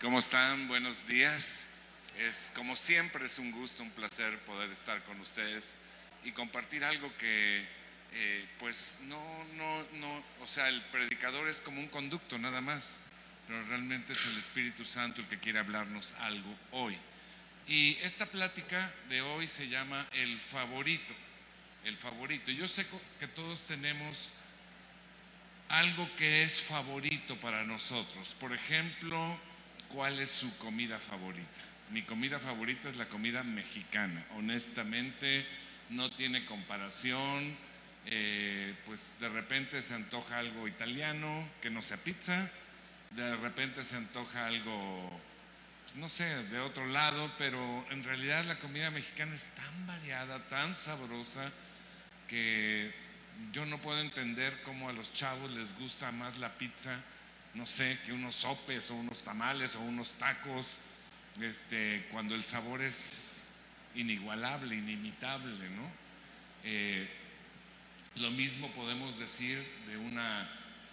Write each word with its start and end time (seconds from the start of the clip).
¿Cómo 0.00 0.20
están? 0.20 0.68
Buenos 0.68 1.08
días. 1.08 1.70
Es 2.20 2.52
como 2.54 2.76
siempre 2.76 3.26
es 3.26 3.40
un 3.40 3.50
gusto, 3.50 3.82
un 3.82 3.90
placer 3.90 4.38
poder 4.40 4.70
estar 4.70 5.02
con 5.02 5.20
ustedes 5.20 5.74
y 6.22 6.30
compartir 6.30 6.84
algo 6.84 7.12
que 7.16 7.66
eh, 8.12 8.48
pues 8.60 9.00
no, 9.08 9.44
no, 9.56 9.82
no, 9.94 10.22
o 10.40 10.46
sea, 10.46 10.68
el 10.68 10.80
predicador 10.92 11.48
es 11.48 11.60
como 11.60 11.80
un 11.80 11.88
conducto 11.88 12.38
nada 12.38 12.60
más, 12.60 12.98
pero 13.48 13.64
realmente 13.64 14.12
es 14.12 14.24
el 14.26 14.38
Espíritu 14.38 14.84
Santo 14.84 15.20
el 15.20 15.26
que 15.26 15.40
quiere 15.40 15.58
hablarnos 15.58 16.14
algo 16.20 16.54
hoy. 16.70 16.96
Y 17.66 17.98
esta 18.02 18.26
plática 18.26 18.94
de 19.08 19.20
hoy 19.20 19.48
se 19.48 19.68
llama 19.68 20.06
el 20.12 20.38
favorito, 20.38 21.12
el 21.82 21.96
favorito. 21.96 22.52
Yo 22.52 22.68
sé 22.68 22.86
que 23.18 23.26
todos 23.26 23.64
tenemos 23.64 24.32
algo 25.68 26.08
que 26.14 26.44
es 26.44 26.60
favorito 26.60 27.36
para 27.40 27.64
nosotros. 27.64 28.36
Por 28.38 28.52
ejemplo, 28.52 29.40
¿cuál 29.88 30.18
es 30.18 30.30
su 30.30 30.56
comida 30.58 30.98
favorita? 30.98 31.60
Mi 31.90 32.02
comida 32.02 32.38
favorita 32.38 32.88
es 32.90 32.96
la 32.96 33.08
comida 33.08 33.42
mexicana. 33.42 34.24
Honestamente, 34.36 35.46
no 35.90 36.10
tiene 36.10 36.44
comparación. 36.44 37.56
Eh, 38.06 38.74
pues 38.86 39.18
de 39.20 39.28
repente 39.28 39.82
se 39.82 39.94
antoja 39.94 40.38
algo 40.38 40.66
italiano, 40.68 41.46
que 41.60 41.70
no 41.70 41.82
sea 41.82 41.96
pizza. 41.98 42.50
De 43.10 43.36
repente 43.36 43.84
se 43.84 43.96
antoja 43.96 44.46
algo, 44.46 45.10
pues, 45.84 45.96
no 45.96 46.08
sé, 46.08 46.24
de 46.44 46.60
otro 46.60 46.86
lado, 46.86 47.30
pero 47.38 47.86
en 47.90 48.04
realidad 48.04 48.44
la 48.44 48.58
comida 48.58 48.90
mexicana 48.90 49.34
es 49.34 49.46
tan 49.54 49.86
variada, 49.86 50.42
tan 50.48 50.74
sabrosa, 50.74 51.50
que 52.28 52.92
yo 53.52 53.64
no 53.64 53.78
puedo 53.78 54.00
entender 54.00 54.62
cómo 54.62 54.88
a 54.88 54.92
los 54.92 55.12
chavos 55.14 55.50
les 55.52 55.78
gusta 55.78 56.12
más 56.12 56.38
la 56.38 56.52
pizza, 56.58 57.02
no 57.58 57.66
sé, 57.66 57.98
que 58.06 58.12
unos 58.12 58.36
sopes 58.36 58.90
o 58.92 58.94
unos 58.94 59.18
tamales 59.24 59.74
o 59.74 59.80
unos 59.80 60.12
tacos, 60.12 60.76
este, 61.40 62.06
cuando 62.12 62.36
el 62.36 62.44
sabor 62.44 62.80
es 62.80 63.48
inigualable, 63.96 64.76
inimitable, 64.76 65.68
¿no? 65.70 65.90
Eh, 66.62 67.08
lo 68.14 68.30
mismo 68.30 68.68
podemos 68.72 69.18
decir 69.18 69.58
de 69.88 69.96
una, 69.96 70.48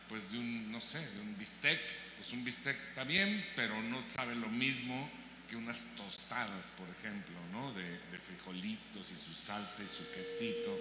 pues 0.09 0.31
de 0.31 0.39
un, 0.39 0.71
no 0.71 0.81
sé, 0.81 0.99
de 0.99 1.21
un 1.21 1.37
bistec. 1.37 1.79
Pues 2.17 2.33
un 2.33 2.43
bistec 2.43 2.75
está 2.89 3.03
bien, 3.03 3.45
pero 3.55 3.79
no 3.83 4.03
sabe 4.09 4.35
lo 4.35 4.47
mismo 4.47 5.09
que 5.47 5.55
unas 5.55 5.95
tostadas, 5.95 6.71
por 6.77 6.89
ejemplo, 6.89 7.35
¿no? 7.51 7.73
De, 7.73 7.83
de 7.83 8.17
frijolitos 8.17 9.11
y 9.11 9.15
su 9.15 9.33
salsa 9.39 9.83
y 9.83 9.85
su 9.85 10.11
quesito. 10.13 10.79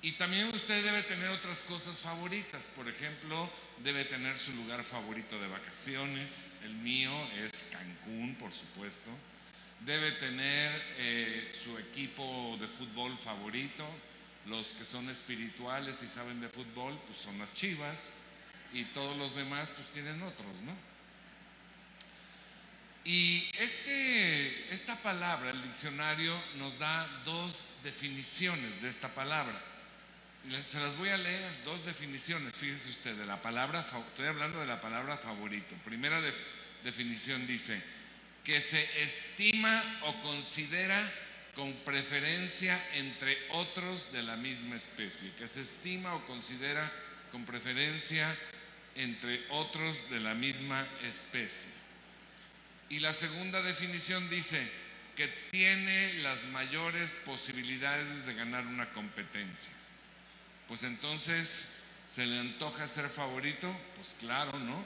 Y 0.00 0.12
también 0.12 0.48
usted 0.54 0.82
debe 0.82 1.02
tener 1.02 1.28
otras 1.28 1.62
cosas 1.64 1.98
favoritas. 1.98 2.64
Por 2.74 2.88
ejemplo, 2.88 3.50
debe 3.82 4.04
tener 4.04 4.38
su 4.38 4.52
lugar 4.52 4.84
favorito 4.84 5.40
de 5.40 5.48
vacaciones. 5.48 6.58
El 6.64 6.74
mío 6.74 7.12
es 7.44 7.70
Cancún, 7.72 8.36
por 8.36 8.52
supuesto. 8.52 9.10
Debe 9.80 10.12
tener 10.12 10.70
eh, 10.98 11.52
su 11.54 11.78
equipo 11.78 12.56
de 12.60 12.66
fútbol 12.66 13.16
favorito. 13.16 13.86
Los 14.46 14.72
que 14.72 14.84
son 14.84 15.08
espirituales 15.08 16.02
y 16.02 16.08
saben 16.08 16.40
de 16.40 16.48
fútbol, 16.48 16.98
pues 17.06 17.18
son 17.18 17.38
las 17.38 17.54
chivas. 17.54 18.26
Y 18.72 18.84
todos 18.86 19.16
los 19.16 19.34
demás, 19.34 19.70
pues 19.70 19.88
tienen 19.88 20.22
otros, 20.22 20.60
¿no? 20.64 20.90
Y 23.04 23.48
este, 23.58 24.74
esta 24.74 24.94
palabra, 24.96 25.50
el 25.50 25.62
diccionario, 25.62 26.38
nos 26.58 26.78
da 26.78 27.06
dos 27.24 27.70
definiciones 27.82 28.82
de 28.82 28.90
esta 28.90 29.08
palabra. 29.08 29.58
Se 30.48 30.80
las 30.80 30.96
voy 30.96 31.10
a 31.10 31.18
leer, 31.18 31.52
dos 31.64 31.84
definiciones, 31.84 32.56
fíjese 32.56 32.88
usted, 32.88 33.14
de 33.14 33.26
la 33.26 33.42
palabra, 33.42 33.80
estoy 34.08 34.26
hablando 34.26 34.58
de 34.58 34.66
la 34.66 34.80
palabra 34.80 35.18
favorito. 35.18 35.76
Primera 35.84 36.20
definición 36.82 37.46
dice, 37.46 37.80
que 38.42 38.60
se 38.60 38.82
estima 39.02 39.82
o 40.02 40.20
considera 40.22 40.98
con 41.54 41.72
preferencia 41.84 42.82
entre 42.94 43.36
otros 43.50 44.12
de 44.12 44.22
la 44.22 44.36
misma 44.36 44.76
especie, 44.76 45.30
que 45.38 45.46
se 45.46 45.60
estima 45.60 46.14
o 46.14 46.26
considera 46.26 46.90
con 47.30 47.44
preferencia 47.44 48.34
entre 48.94 49.44
otros 49.50 50.10
de 50.10 50.20
la 50.20 50.34
misma 50.34 50.86
especie. 51.04 51.70
Y 52.88 53.00
la 53.00 53.12
segunda 53.12 53.62
definición 53.62 54.28
dice 54.30 54.60
que 55.16 55.28
tiene 55.50 56.14
las 56.14 56.46
mayores 56.46 57.18
posibilidades 57.26 58.24
de 58.26 58.34
ganar 58.34 58.66
una 58.66 58.90
competencia 58.92 59.70
pues 60.70 60.84
entonces 60.84 61.88
se 62.08 62.24
le 62.24 62.38
antoja 62.38 62.86
ser 62.86 63.08
favorito, 63.08 63.68
pues 63.96 64.14
claro, 64.20 64.56
¿no? 64.60 64.84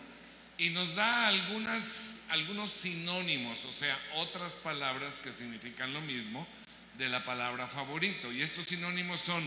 Y 0.56 0.70
nos 0.70 0.94
da 0.94 1.28
algunos 1.28 2.70
sinónimos, 2.72 3.66
o 3.66 3.70
sea, 3.70 3.94
otras 4.14 4.54
palabras 4.54 5.18
que 5.18 5.30
significan 5.30 5.92
lo 5.92 6.00
mismo 6.00 6.48
de 6.96 7.10
la 7.10 7.22
palabra 7.26 7.68
favorito. 7.68 8.32
Y 8.32 8.40
estos 8.40 8.64
sinónimos 8.64 9.20
son 9.20 9.44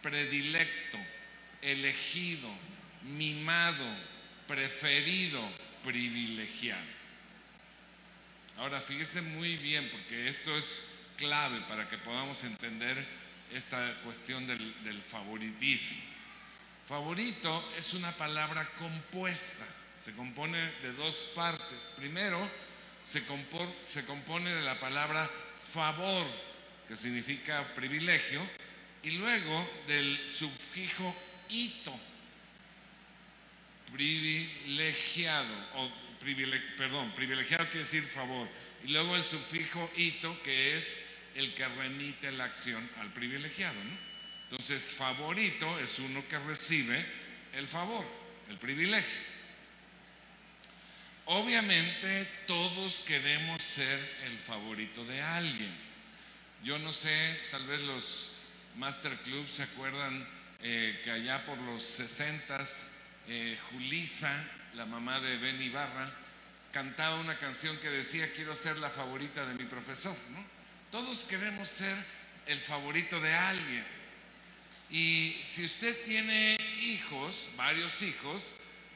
predilecto, 0.00 0.96
elegido, 1.60 2.48
mimado, 3.02 3.84
preferido, 4.48 5.46
privilegiado. 5.84 6.96
Ahora, 8.56 8.80
fíjese 8.80 9.20
muy 9.20 9.58
bien, 9.58 9.90
porque 9.90 10.26
esto 10.26 10.56
es 10.56 10.88
clave 11.18 11.60
para 11.68 11.86
que 11.86 11.98
podamos 11.98 12.42
entender 12.44 13.25
esta 13.52 13.94
cuestión 14.04 14.46
del, 14.46 15.02
favoritismo. 15.02 16.02
Favorito 16.88 17.72
es 17.76 17.94
una 17.94 18.12
palabra 18.12 18.68
compuesta, 18.74 19.66
se 20.02 20.12
compone 20.12 20.58
de 20.82 20.92
dos 20.92 21.32
partes. 21.34 21.90
Primero, 21.96 22.38
se, 23.04 23.22
se 23.84 24.04
compone 24.04 24.52
de 24.52 24.62
la 24.62 24.78
palabra 24.78 25.28
favor, 25.72 26.26
que 26.86 26.96
significa 26.96 27.74
privilegio, 27.74 28.40
y 29.02 29.10
luego 29.12 29.68
del 29.86 30.18
sufijo 30.32 31.14
ito, 31.48 31.98
privilegiado, 33.92 35.54
o 35.74 35.90
perdón, 36.76 37.12
privilegiado 37.12 37.64
quiere 37.66 37.84
decir 37.84 38.02
favor, 38.02 38.48
y 38.84 38.88
luego 38.88 39.16
el 39.16 39.24
sufijo 39.24 39.90
ito, 39.96 40.40
que 40.42 40.76
es 40.76 40.94
el 41.36 41.54
que 41.54 41.66
remite 41.68 42.32
la 42.32 42.44
acción 42.44 42.88
al 42.98 43.12
privilegiado. 43.12 43.82
¿no? 43.82 43.98
Entonces, 44.50 44.92
favorito 44.92 45.78
es 45.78 45.98
uno 45.98 46.26
que 46.28 46.38
recibe 46.38 47.04
el 47.52 47.66
favor, 47.66 48.04
el 48.48 48.58
privilegio. 48.58 49.20
Obviamente 51.26 52.28
todos 52.46 53.00
queremos 53.00 53.60
ser 53.62 53.98
el 54.26 54.38
favorito 54.38 55.04
de 55.04 55.20
alguien. 55.20 55.74
Yo 56.62 56.78
no 56.78 56.92
sé, 56.92 57.40
tal 57.50 57.66
vez 57.66 57.82
los 57.82 58.32
Master 58.76 59.12
Club 59.18 59.48
se 59.48 59.64
acuerdan 59.64 60.26
eh, 60.62 61.00
que 61.02 61.10
allá 61.10 61.44
por 61.44 61.58
los 61.58 61.82
60 61.82 62.64
eh, 63.28 63.58
Julisa, 63.70 64.30
la 64.74 64.86
mamá 64.86 65.20
de 65.20 65.36
Ben 65.38 65.60
Ibarra, 65.60 66.12
cantaba 66.72 67.16
una 67.16 67.38
canción 67.38 67.76
que 67.78 67.90
decía 67.90 68.32
quiero 68.34 68.54
ser 68.54 68.76
la 68.78 68.90
favorita 68.90 69.46
de 69.46 69.54
mi 69.54 69.64
profesor, 69.64 70.16
¿no? 70.30 70.55
Todos 70.96 71.24
queremos 71.24 71.68
ser 71.68 71.94
el 72.46 72.58
favorito 72.58 73.20
de 73.20 73.34
alguien. 73.34 73.84
Y 74.88 75.38
si 75.44 75.66
usted 75.66 75.94
tiene 76.06 76.56
hijos, 76.80 77.50
varios 77.54 78.00
hijos, 78.00 78.44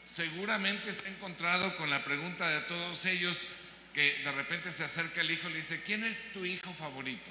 seguramente 0.03 0.95
se 0.95 1.07
ha 1.07 1.11
encontrado 1.11 1.77
con 1.77 1.91
la 1.91 2.03
pregunta 2.03 2.49
de 2.49 2.61
todos 2.63 3.05
ellos 3.05 3.47
que 3.93 4.15
de 4.25 4.33
repente 4.33 4.73
se 4.73 4.83
acerca 4.83 5.21
el 5.21 5.31
hijo 5.31 5.51
y 5.51 5.53
le 5.53 5.59
dice, 5.59 5.83
¿quién 5.83 6.03
es 6.03 6.33
tu 6.33 6.43
hijo 6.47 6.73
favorito? 6.73 7.31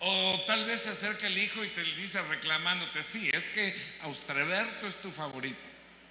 O 0.00 0.42
tal 0.48 0.64
vez 0.64 0.80
se 0.80 0.88
acerca 0.88 1.28
el 1.28 1.38
hijo 1.38 1.64
y 1.64 1.68
te 1.68 1.84
dice 1.84 2.20
reclamándote, 2.22 3.00
sí, 3.04 3.30
es 3.32 3.48
que 3.48 3.76
Austreberto 4.00 4.88
es 4.88 4.96
tu 4.96 5.12
favorito, 5.12 5.68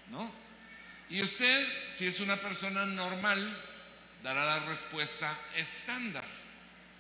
¿no? 0.10 0.34
Y 1.10 1.22
usted, 1.22 1.90
si 1.90 2.08
es 2.08 2.22
una 2.22 2.38
persona 2.38 2.86
normal, 2.86 3.66
dará 4.24 4.46
la 4.46 4.60
respuesta 4.66 5.38
estándar. 5.56 6.26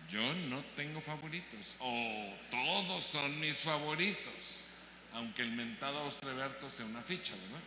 Yo 0.09 0.33
no 0.49 0.63
tengo 0.75 1.01
favoritos 1.01 1.75
o 1.79 2.33
todos 2.49 3.05
son 3.05 3.39
mis 3.39 3.57
favoritos, 3.57 4.65
aunque 5.13 5.43
el 5.43 5.51
mentado 5.51 5.99
Austreberto 5.99 6.69
sea 6.69 6.85
una 6.85 7.03
ficha, 7.03 7.35
¿verdad? 7.35 7.61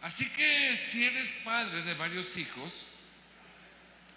Así 0.00 0.28
que 0.30 0.76
si 0.76 1.04
eres 1.04 1.30
padre 1.44 1.82
de 1.82 1.94
varios 1.94 2.36
hijos, 2.36 2.86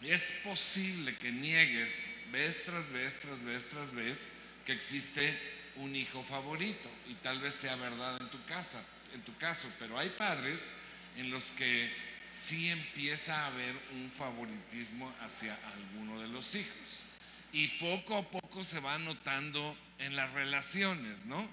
es 0.02 0.32
posible 0.44 1.16
que 1.16 1.32
niegues 1.32 2.26
vez 2.32 2.64
tras 2.64 2.90
vez, 2.90 3.20
tras 3.20 3.42
vez, 3.42 3.68
tras 3.68 3.92
vez 3.92 4.28
que 4.66 4.74
existe 4.74 5.38
un 5.78 5.96
hijo 5.96 6.24
favorito 6.24 6.90
y 7.08 7.14
tal 7.16 7.40
vez 7.40 7.56
sea 7.56 7.76
verdad 7.76 8.18
en 8.22 8.30
tu 8.30 8.44
casa, 8.46 8.82
en 9.14 9.22
tu 9.22 9.36
caso, 9.38 9.70
pero 9.80 9.98
hay 9.98 10.10
padres 10.12 10.72
en 11.18 11.32
los 11.32 11.52
que 11.52 11.92
sí 12.28 12.70
empieza 12.70 13.44
a 13.44 13.48
haber 13.48 13.76
un 13.94 14.10
favoritismo 14.10 15.14
hacia 15.22 15.58
alguno 15.74 16.20
de 16.20 16.28
los 16.28 16.56
hijos. 16.56 17.06
Y 17.54 17.68
poco 17.80 18.18
a 18.18 18.30
poco 18.30 18.64
se 18.64 18.80
va 18.80 19.00
notando 19.00 19.76
en 20.00 20.16
las 20.16 20.32
relaciones, 20.34 21.26
¿no? 21.26 21.50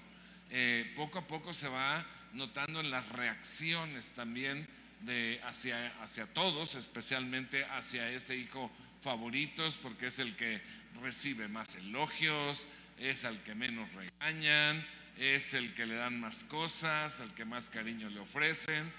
Eh, 0.51 0.91
poco 0.95 1.19
a 1.19 1.27
poco 1.27 1.53
se 1.53 1.69
va 1.69 2.05
notando 2.33 2.81
en 2.81 2.91
las 2.91 3.07
reacciones 3.09 4.11
también 4.11 4.67
de 5.01 5.39
hacia, 5.45 5.87
hacia 6.01 6.27
todos, 6.27 6.75
especialmente 6.75 7.63
hacia 7.65 8.09
ese 8.11 8.35
hijo 8.35 8.69
favoritos, 9.01 9.77
porque 9.77 10.07
es 10.07 10.19
el 10.19 10.35
que 10.35 10.61
recibe 11.01 11.47
más 11.47 11.75
elogios, 11.75 12.67
es 12.99 13.23
al 13.23 13.41
que 13.43 13.55
menos 13.55 13.89
regañan, 13.93 14.85
es 15.17 15.53
el 15.53 15.73
que 15.73 15.85
le 15.85 15.95
dan 15.95 16.19
más 16.19 16.43
cosas, 16.43 17.21
al 17.21 17.33
que 17.33 17.45
más 17.45 17.69
cariño 17.69 18.09
le 18.09 18.19
ofrecen. 18.19 18.91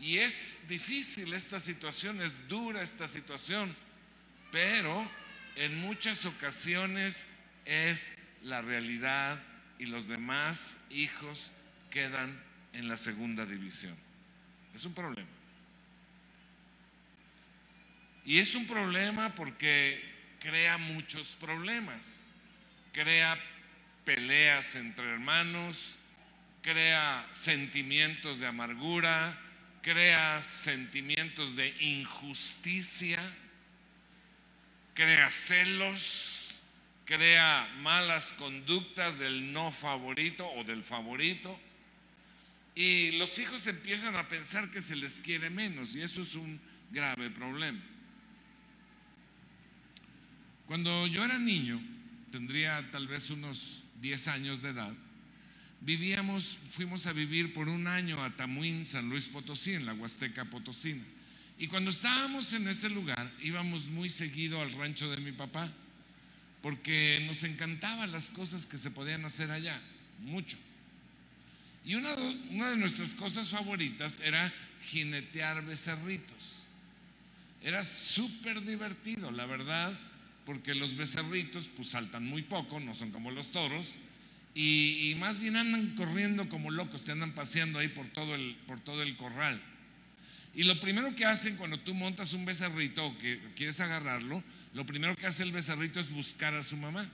Y 0.00 0.18
es 0.18 0.58
difícil 0.68 1.32
esta 1.34 1.60
situación, 1.60 2.20
es 2.20 2.48
dura 2.48 2.82
esta 2.82 3.08
situación, 3.08 3.74
pero 4.50 5.10
en 5.56 5.80
muchas 5.80 6.26
ocasiones 6.26 7.26
es 7.64 8.12
la 8.42 8.60
realidad 8.60 9.42
y 9.78 9.86
los 9.86 10.06
demás 10.06 10.78
hijos 10.90 11.52
quedan 11.90 12.38
en 12.72 12.88
la 12.88 12.96
segunda 12.96 13.46
división. 13.46 13.96
Es 14.74 14.84
un 14.84 14.94
problema. 14.94 15.28
Y 18.24 18.38
es 18.38 18.54
un 18.54 18.66
problema 18.66 19.34
porque 19.34 20.02
crea 20.40 20.78
muchos 20.78 21.36
problemas. 21.36 22.26
Crea 22.92 23.38
peleas 24.04 24.74
entre 24.74 25.10
hermanos, 25.10 25.98
crea 26.62 27.26
sentimientos 27.30 28.40
de 28.40 28.46
amargura, 28.46 29.38
crea 29.84 30.42
sentimientos 30.42 31.56
de 31.56 31.68
injusticia, 31.78 33.20
crea 34.94 35.30
celos, 35.30 36.58
crea 37.04 37.70
malas 37.82 38.32
conductas 38.32 39.18
del 39.18 39.52
no 39.52 39.70
favorito 39.70 40.50
o 40.52 40.64
del 40.64 40.82
favorito. 40.82 41.60
Y 42.74 43.12
los 43.18 43.38
hijos 43.38 43.66
empiezan 43.66 44.16
a 44.16 44.26
pensar 44.26 44.70
que 44.70 44.80
se 44.80 44.96
les 44.96 45.20
quiere 45.20 45.50
menos 45.50 45.94
y 45.94 46.00
eso 46.00 46.22
es 46.22 46.34
un 46.34 46.58
grave 46.90 47.30
problema. 47.30 47.80
Cuando 50.66 51.06
yo 51.06 51.22
era 51.22 51.38
niño, 51.38 51.78
tendría 52.32 52.90
tal 52.90 53.06
vez 53.06 53.28
unos 53.28 53.84
10 54.00 54.28
años 54.28 54.62
de 54.62 54.70
edad, 54.70 54.94
vivíamos, 55.84 56.58
fuimos 56.72 57.06
a 57.06 57.12
vivir 57.12 57.52
por 57.52 57.68
un 57.68 57.86
año 57.86 58.22
a 58.24 58.34
Tamuín, 58.34 58.86
San 58.86 59.08
Luis 59.08 59.28
Potosí, 59.28 59.74
en 59.74 59.86
la 59.86 59.92
Huasteca 59.92 60.46
Potosina. 60.46 61.04
Y 61.58 61.68
cuando 61.68 61.90
estábamos 61.90 62.52
en 62.54 62.66
ese 62.68 62.88
lugar, 62.88 63.30
íbamos 63.42 63.86
muy 63.86 64.10
seguido 64.10 64.60
al 64.60 64.72
rancho 64.72 65.10
de 65.10 65.18
mi 65.18 65.32
papá, 65.32 65.70
porque 66.62 67.22
nos 67.26 67.44
encantaban 67.44 68.10
las 68.10 68.30
cosas 68.30 68.66
que 68.66 68.78
se 68.78 68.90
podían 68.90 69.24
hacer 69.24 69.50
allá, 69.50 69.78
mucho. 70.20 70.56
Y 71.84 71.94
una, 71.96 72.12
una 72.50 72.70
de 72.70 72.76
nuestras 72.76 73.14
cosas 73.14 73.50
favoritas 73.50 74.20
era 74.20 74.52
jinetear 74.88 75.64
becerritos. 75.64 76.64
Era 77.62 77.84
súper 77.84 78.62
divertido, 78.62 79.30
la 79.30 79.44
verdad, 79.44 79.96
porque 80.46 80.74
los 80.74 80.96
becerritos 80.96 81.68
pues 81.68 81.88
saltan 81.88 82.24
muy 82.24 82.42
poco, 82.42 82.80
no 82.80 82.94
son 82.94 83.10
como 83.10 83.30
los 83.30 83.52
toros, 83.52 83.98
y, 84.54 85.14
más 85.18 85.40
bien 85.40 85.56
andan 85.56 85.96
corriendo 85.96 86.48
como 86.48 86.70
locos, 86.70 87.02
te 87.02 87.12
andan 87.12 87.34
paseando 87.34 87.80
ahí 87.80 87.88
por 87.88 88.06
todo, 88.08 88.34
el, 88.34 88.56
por 88.66 88.78
todo 88.80 89.02
el 89.02 89.16
corral. 89.16 89.60
Y 90.54 90.62
lo 90.62 90.78
primero 90.78 91.14
que 91.16 91.24
hacen 91.24 91.56
cuando 91.56 91.80
tú 91.80 91.94
montas 91.94 92.32
un 92.32 92.44
becerrito 92.44 93.04
o 93.04 93.18
que 93.18 93.40
quieres 93.56 93.80
agarrarlo, 93.80 94.44
lo 94.72 94.86
primero 94.86 95.16
que 95.16 95.26
hace 95.26 95.42
el 95.42 95.50
becerrito 95.50 95.98
es 95.98 96.10
buscar 96.10 96.54
a 96.54 96.62
su 96.62 96.76
mamá. 96.76 97.04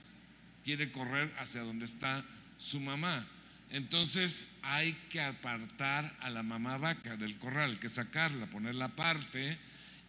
Quiere 0.63 0.91
correr 0.91 1.33
hacia 1.39 1.61
donde 1.61 1.85
está 1.85 2.23
su 2.59 2.79
mamá. 2.79 3.25
Entonces 3.71 4.45
hay 4.61 4.93
que 5.09 5.21
apartar 5.21 6.15
a 6.19 6.29
la 6.29 6.43
mamá 6.43 6.77
vaca 6.77 7.17
del 7.17 7.37
corral, 7.39 7.79
que 7.79 7.89
sacarla, 7.89 8.45
ponerla 8.45 8.85
aparte. 8.85 9.57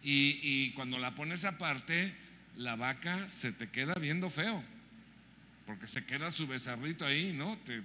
Y, 0.03 0.39
y 0.43 0.71
cuando 0.75 0.99
la 0.99 1.15
pones 1.15 1.45
aparte, 1.45 2.13
la 2.57 2.75
vaca 2.75 3.27
se 3.29 3.51
te 3.51 3.69
queda 3.69 3.95
viendo 3.95 4.29
feo, 4.29 4.63
porque 5.73 5.87
se 5.87 6.05
queda 6.05 6.29
su 6.29 6.45
becerrito 6.45 7.03
ahí, 7.03 7.33
¿no? 7.33 7.57
Te, 7.65 7.81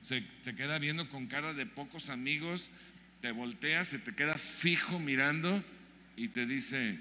se, 0.00 0.24
queda 0.56 0.78
viendo 0.78 1.10
con 1.10 1.26
cara 1.26 1.52
de 1.52 1.66
pocos 1.66 2.08
amigos, 2.08 2.70
te 3.20 3.32
voltea, 3.32 3.84
se 3.84 3.98
te 3.98 4.14
queda 4.14 4.32
fijo 4.32 4.98
mirando 4.98 5.62
y 6.16 6.28
te 6.28 6.46
dice, 6.46 6.98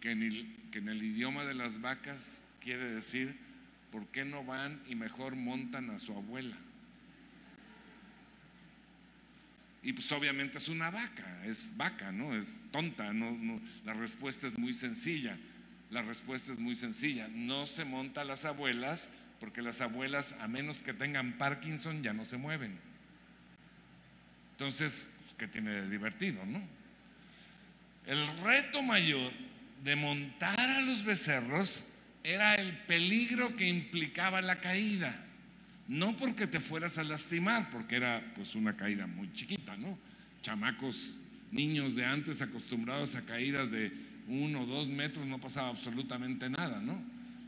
que 0.00 0.44
que 0.72 0.78
en 0.78 0.88
el 0.88 1.04
idioma 1.04 1.44
de 1.44 1.54
las 1.54 1.80
vacas 1.80 2.42
quiere 2.60 2.88
decir, 2.88 3.36
¿por 3.92 4.04
qué 4.08 4.24
no 4.24 4.44
van 4.44 4.82
y 4.88 4.96
mejor 4.96 5.36
montan 5.36 5.90
a 5.90 6.00
su 6.00 6.12
abuela? 6.14 6.56
Y 9.84 9.92
pues 9.92 10.10
obviamente 10.10 10.58
es 10.58 10.68
una 10.68 10.90
vaca, 10.90 11.44
es 11.44 11.70
vaca, 11.76 12.10
¿no? 12.10 12.36
Es 12.36 12.60
tonta, 12.72 13.12
no, 13.12 13.60
la 13.84 13.94
respuesta 13.94 14.48
es 14.48 14.58
muy 14.58 14.74
sencilla. 14.74 15.38
La 15.90 16.02
respuesta 16.02 16.52
es 16.52 16.58
muy 16.58 16.74
sencilla. 16.74 17.28
No 17.28 17.66
se 17.66 17.84
monta 17.84 18.22
a 18.22 18.24
las 18.24 18.44
abuelas 18.44 19.10
porque 19.40 19.62
las 19.62 19.80
abuelas, 19.80 20.34
a 20.40 20.48
menos 20.48 20.82
que 20.82 20.92
tengan 20.92 21.38
Parkinson, 21.38 22.02
ya 22.02 22.12
no 22.12 22.24
se 22.24 22.36
mueven. 22.36 22.78
Entonces, 24.52 25.08
pues, 25.24 25.34
¿qué 25.38 25.48
tiene 25.48 25.70
de 25.70 25.88
divertido, 25.88 26.44
no? 26.44 26.60
El 28.06 28.26
reto 28.42 28.82
mayor 28.82 29.32
de 29.84 29.94
montar 29.96 30.58
a 30.58 30.80
los 30.80 31.04
becerros 31.04 31.84
era 32.24 32.56
el 32.56 32.76
peligro 32.78 33.54
que 33.54 33.68
implicaba 33.68 34.42
la 34.42 34.60
caída. 34.60 35.24
No 35.86 36.16
porque 36.16 36.46
te 36.46 36.60
fueras 36.60 36.98
a 36.98 37.04
lastimar, 37.04 37.70
porque 37.70 37.96
era 37.96 38.32
pues 38.34 38.54
una 38.54 38.76
caída 38.76 39.06
muy 39.06 39.32
chiquita, 39.32 39.76
¿no? 39.76 39.98
Chamacos, 40.42 41.16
niños 41.50 41.94
de 41.94 42.04
antes 42.04 42.42
acostumbrados 42.42 43.14
a 43.14 43.24
caídas 43.24 43.70
de 43.70 43.92
uno 44.28 44.62
o 44.62 44.66
dos 44.66 44.88
metros 44.88 45.26
no 45.26 45.40
pasaba 45.40 45.68
absolutamente 45.68 46.48
nada, 46.50 46.80
¿no? 46.80 47.00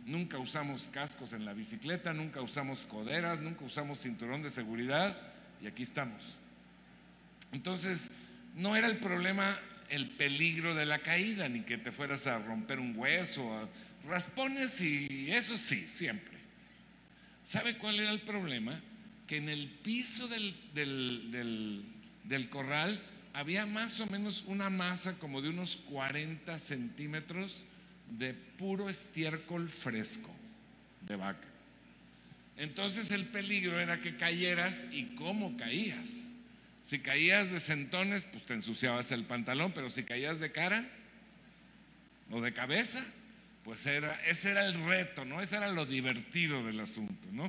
Nunca 0.07 0.39
usamos 0.39 0.89
cascos 0.91 1.33
en 1.33 1.45
la 1.45 1.53
bicicleta, 1.53 2.13
nunca 2.13 2.41
usamos 2.43 2.87
coderas, 2.87 3.41
nunca 3.41 3.65
usamos 3.65 4.01
cinturón 4.01 4.43
de 4.43 4.51
seguridad 4.51 5.17
y 5.63 5.67
aquí 5.67 5.83
estamos. 5.83 6.37
Entonces, 7.53 8.11
no 8.57 8.77
era 8.77 8.89
el 8.89 8.99
problema 8.99 9.59
el 9.91 10.09
peligro 10.09 10.75
de 10.75 10.87
la 10.87 11.01
caída, 11.01 11.49
ni 11.49 11.61
que 11.63 11.77
te 11.77 11.93
fueras 11.93 12.27
a 12.27 12.39
romper 12.39 12.79
un 12.79 12.97
hueso, 12.97 13.69
raspones 14.07 14.81
y 14.81 15.31
eso 15.31 15.57
sí, 15.57 15.87
siempre. 15.89 16.41
¿Sabe 17.43 17.77
cuál 17.77 17.99
era 17.99 18.11
el 18.11 18.21
problema? 18.21 18.81
Que 19.27 19.39
en 19.39 19.49
el 19.49 19.69
piso 19.69 20.29
del, 20.29 20.55
del, 20.73 22.49
corral 22.49 23.01
había 23.33 23.67
más 23.67 24.01
o 24.01 24.07
menos 24.07 24.45
una 24.47 24.71
masa 24.71 25.19
como 25.19 25.43
de 25.43 25.51
unos 25.51 25.77
40 25.77 26.59
centímetros 26.59 27.67
de 28.11 28.35
puro 28.35 28.89
estiércol 28.89 29.69
fresco 29.69 30.31
de 31.03 31.17
vaca. 31.17 31.47
Entonces 32.57 33.11
el 33.11 33.25
peligro 33.27 33.81
era 33.81 34.01
que 34.01 34.17
cayeras 34.17 34.85
y 34.91 35.15
cómo 35.15 35.57
caías. 35.57 36.31
Si 36.83 36.99
caías 36.99 37.51
de 37.51 37.61
sentones, 37.61 38.27
pues 38.27 38.45
te 38.45 38.55
ensuciabas 38.55 39.13
el 39.13 39.25
pantalón, 39.25 39.73
pero 39.73 39.91
si 39.91 40.03
caías 40.03 40.41
de 40.41 40.51
cara 40.51 40.89
o 42.31 42.41
de 42.41 42.53
cabeza, 42.53 43.05
pues 43.65 43.87
era, 43.87 44.15
ese 44.27 44.51
era 44.51 44.67
el 44.67 44.75
reto, 44.75 45.25
¿no? 45.25 45.41
Ese 45.41 45.57
era 45.57 45.69
lo 45.69 45.87
divertido 45.87 46.65
del 46.65 46.81
asunto, 46.81 47.29
¿no? 47.33 47.47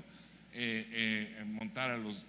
Eh, 0.54 0.88
eh, 1.40 1.44
montar 1.46 1.92
a 1.92 1.98
los. 1.98 2.26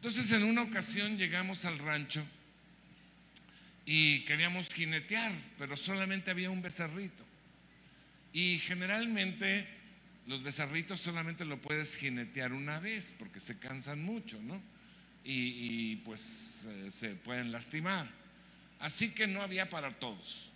Entonces 0.00 0.32
en 0.32 0.44
una 0.44 0.62
ocasión 0.62 1.18
llegamos 1.18 1.64
al 1.64 1.78
rancho 1.78 2.24
y 3.84 4.20
queríamos 4.20 4.72
jinetear, 4.72 5.32
pero 5.58 5.76
solamente 5.76 6.30
había 6.30 6.50
un 6.50 6.62
becerrito. 6.62 7.24
Y 8.32 8.58
generalmente 8.60 9.66
los 10.26 10.42
becerritos 10.42 11.00
solamente 11.00 11.44
lo 11.44 11.60
puedes 11.60 11.96
jinetear 11.96 12.52
una 12.52 12.80
vez 12.80 13.14
porque 13.18 13.40
se 13.40 13.58
cansan 13.58 14.02
mucho, 14.02 14.40
¿no? 14.42 14.62
Y, 15.22 15.96
pues 15.96 16.66
se 16.88 17.10
pueden 17.10 17.52
lastimar. 17.52 18.08
Así 18.78 19.10
que 19.10 19.26
no 19.26 19.42
había 19.42 19.68
para 19.68 19.98
todos 19.98 20.50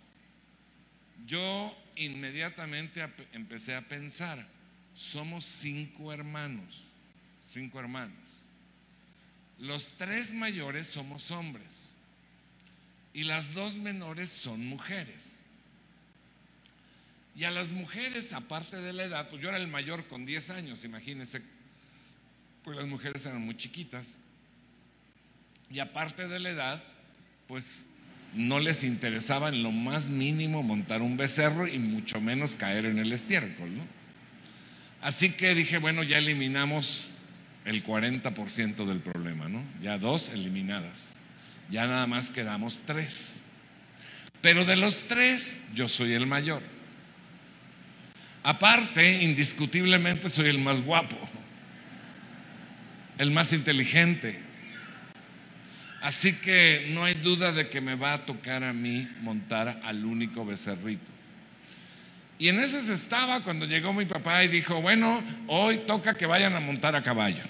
yo 1.25 1.75
inmediatamente 1.95 3.07
empecé 3.31 3.75
a 3.75 3.81
pensar, 3.81 4.45
somos 4.93 5.45
cinco 5.45 6.11
hermanos, 6.11 6.87
cinco 7.41 7.79
hermanos. 7.79 8.24
Los 9.59 9.93
tres 9.97 10.33
mayores 10.33 10.87
somos 10.87 11.31
hombres 11.31 11.93
y 13.13 13.23
las 13.23 13.53
dos 13.53 13.77
menores 13.77 14.29
son 14.29 14.65
mujeres. 14.67 15.39
Y 17.37 17.43
a 17.45 17.51
las 17.51 17.71
mujeres, 17.71 18.33
aparte 18.33 18.77
de 18.77 18.93
la 18.93 19.05
edad, 19.05 19.29
pues 19.29 19.41
yo 19.41 19.49
era 19.49 19.57
el 19.57 19.67
mayor 19.67 20.07
con 20.07 20.25
10 20.25 20.49
años, 20.51 20.83
imagínense, 20.85 21.41
pues 22.63 22.77
las 22.77 22.85
mujeres 22.85 23.25
eran 23.25 23.41
muy 23.41 23.57
chiquitas. 23.57 24.19
Y 25.69 25.79
aparte 25.79 26.27
de 26.27 26.39
la 26.39 26.49
edad, 26.49 26.83
pues 27.47 27.85
no 28.33 28.59
les 28.59 28.83
interesaba 28.83 29.49
en 29.49 29.63
lo 29.63 29.71
más 29.71 30.09
mínimo 30.09 30.63
montar 30.63 31.01
un 31.01 31.17
becerro 31.17 31.67
y 31.67 31.79
mucho 31.79 32.21
menos 32.21 32.55
caer 32.55 32.85
en 32.85 32.99
el 32.99 33.11
estiércol. 33.11 33.71
Así 35.01 35.31
que 35.31 35.55
dije, 35.55 35.77
bueno, 35.77 36.03
ya 36.03 36.17
eliminamos 36.17 37.14
el 37.65 37.83
40% 37.83 38.85
del 38.85 38.99
problema, 38.99 39.49
¿no? 39.49 39.63
Ya 39.81 39.97
dos 39.97 40.29
eliminadas. 40.29 41.15
Ya 41.69 41.87
nada 41.87 42.05
más 42.07 42.29
quedamos 42.29 42.83
tres. 42.85 43.43
Pero 44.41 44.65
de 44.65 44.75
los 44.75 45.07
tres, 45.07 45.63
yo 45.73 45.87
soy 45.87 46.13
el 46.13 46.27
mayor. 46.27 46.61
Aparte, 48.43 49.23
indiscutiblemente 49.23 50.29
soy 50.29 50.49
el 50.49 50.59
más 50.59 50.81
guapo, 50.81 51.17
el 53.17 53.31
más 53.31 53.51
inteligente. 53.53 54.39
Así 56.03 56.33
que 56.33 56.91
no 56.93 57.03
hay 57.03 57.15
duda 57.15 57.51
de 57.51 57.67
que 57.69 57.81
me 57.81 57.95
va 57.95 58.13
a 58.13 58.25
tocar 58.27 58.63
a 58.63 58.71
mí 58.71 59.09
montar 59.21 59.79
al 59.83 60.05
único 60.05 60.45
becerrito. 60.45 61.11
Y 62.37 62.49
en 62.49 62.59
ese 62.59 62.81
se 62.81 62.93
estaba 62.93 63.41
cuando 63.41 63.65
llegó 63.65 63.93
mi 63.93 64.05
papá 64.05 64.43
y 64.43 64.47
dijo, 64.47 64.79
bueno, 64.79 65.23
hoy 65.47 65.79
toca 65.79 66.13
que 66.13 66.27
vayan 66.27 66.53
a 66.53 66.59
montar 66.59 66.95
a 66.95 67.01
caballo. 67.01 67.41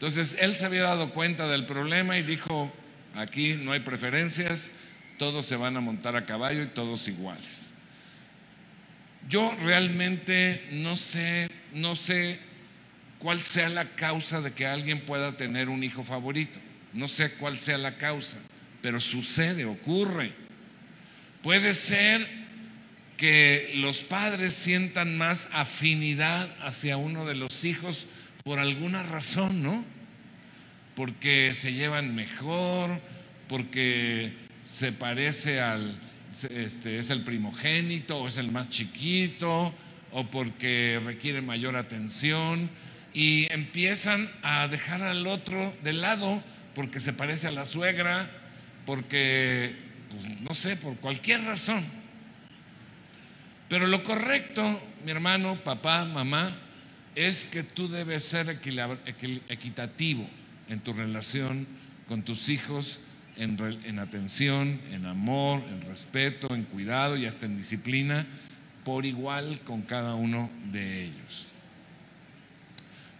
Entonces 0.00 0.38
él 0.40 0.56
se 0.56 0.64
había 0.64 0.84
dado 0.84 1.10
cuenta 1.10 1.46
del 1.46 1.66
problema 1.66 2.16
y 2.16 2.22
dijo, 2.22 2.72
aquí 3.14 3.52
no 3.60 3.72
hay 3.72 3.80
preferencias, 3.80 4.72
todos 5.18 5.44
se 5.44 5.56
van 5.56 5.76
a 5.76 5.82
montar 5.82 6.16
a 6.16 6.24
caballo 6.24 6.62
y 6.62 6.68
todos 6.68 7.06
iguales. 7.06 7.72
Yo 9.28 9.54
realmente 9.62 10.66
no 10.72 10.96
sé, 10.96 11.50
no 11.74 11.96
sé 11.96 12.38
cuál 13.18 13.42
sea 13.42 13.68
la 13.68 13.94
causa 13.94 14.40
de 14.40 14.54
que 14.54 14.66
alguien 14.66 15.04
pueda 15.04 15.36
tener 15.36 15.68
un 15.68 15.84
hijo 15.84 16.02
favorito. 16.02 16.58
No 16.94 17.06
sé 17.06 17.32
cuál 17.32 17.58
sea 17.58 17.76
la 17.76 17.98
causa, 17.98 18.38
pero 18.80 19.02
sucede, 19.02 19.66
ocurre. 19.66 20.32
Puede 21.42 21.74
ser 21.74 22.26
que 23.18 23.72
los 23.74 24.00
padres 24.00 24.54
sientan 24.54 25.18
más 25.18 25.50
afinidad 25.52 26.48
hacia 26.62 26.96
uno 26.96 27.26
de 27.26 27.34
los 27.34 27.66
hijos 27.66 28.06
por 28.50 28.58
alguna 28.58 29.04
razón, 29.04 29.62
¿no? 29.62 29.84
Porque 30.96 31.54
se 31.54 31.72
llevan 31.72 32.16
mejor, 32.16 33.00
porque 33.48 34.32
se 34.64 34.90
parece 34.90 35.60
al, 35.60 35.96
este, 36.50 36.98
es 36.98 37.10
el 37.10 37.22
primogénito 37.22 38.18
o 38.18 38.26
es 38.26 38.38
el 38.38 38.50
más 38.50 38.68
chiquito, 38.68 39.72
o 40.10 40.24
porque 40.24 41.00
requiere 41.04 41.42
mayor 41.42 41.76
atención, 41.76 42.68
y 43.14 43.46
empiezan 43.52 44.28
a 44.42 44.66
dejar 44.66 45.02
al 45.02 45.28
otro 45.28 45.72
de 45.84 45.92
lado 45.92 46.42
porque 46.74 46.98
se 46.98 47.12
parece 47.12 47.46
a 47.46 47.52
la 47.52 47.66
suegra, 47.66 48.28
porque, 48.84 49.76
pues, 50.10 50.40
no 50.40 50.54
sé, 50.56 50.74
por 50.74 50.96
cualquier 50.96 51.40
razón. 51.44 51.84
Pero 53.68 53.86
lo 53.86 54.02
correcto, 54.02 54.82
mi 55.04 55.12
hermano, 55.12 55.62
papá, 55.62 56.04
mamá, 56.04 56.50
es 57.26 57.44
que 57.44 57.62
tú 57.62 57.88
debes 57.88 58.24
ser 58.24 58.48
equitativo 59.48 60.26
en 60.68 60.80
tu 60.80 60.92
relación 60.94 61.66
con 62.08 62.22
tus 62.22 62.48
hijos, 62.48 63.02
en, 63.36 63.58
en, 63.84 63.98
atención, 63.98 64.80
en 64.90 65.04
amor, 65.04 65.62
en 65.68 65.82
respeto, 65.82 66.54
en 66.54 66.64
cuidado 66.64 67.16
y 67.16 67.26
hasta 67.26 67.46
en 67.46 67.56
disciplina, 67.56 68.26
por 68.84 69.04
igual 69.04 69.60
con 69.64 69.82
cada 69.82 70.14
uno 70.14 70.50
de 70.72 71.04
ellos. 71.04 71.46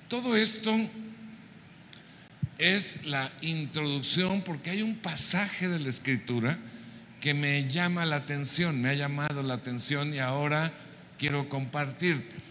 Todo 0.09 0.35
esto 0.37 0.75
es 2.59 3.05
la 3.05 3.31
introducción 3.43 4.43
porque 4.43 4.71
hay 4.71 4.83
un 4.83 4.97
pasaje 4.97 5.69
de 5.69 5.79
la 5.79 5.91
escritura 5.91 6.59
que 7.21 7.35
me 7.35 7.69
llama 7.69 8.07
la 8.07 8.17
atención, 8.17 8.81
me 8.81 8.89
ha 8.89 8.95
llamado 8.95 9.43
la 9.43 9.55
atención 9.55 10.15
y 10.15 10.19
ahora 10.21 10.73
quiero 11.19 11.51
compartirte. 11.51 12.50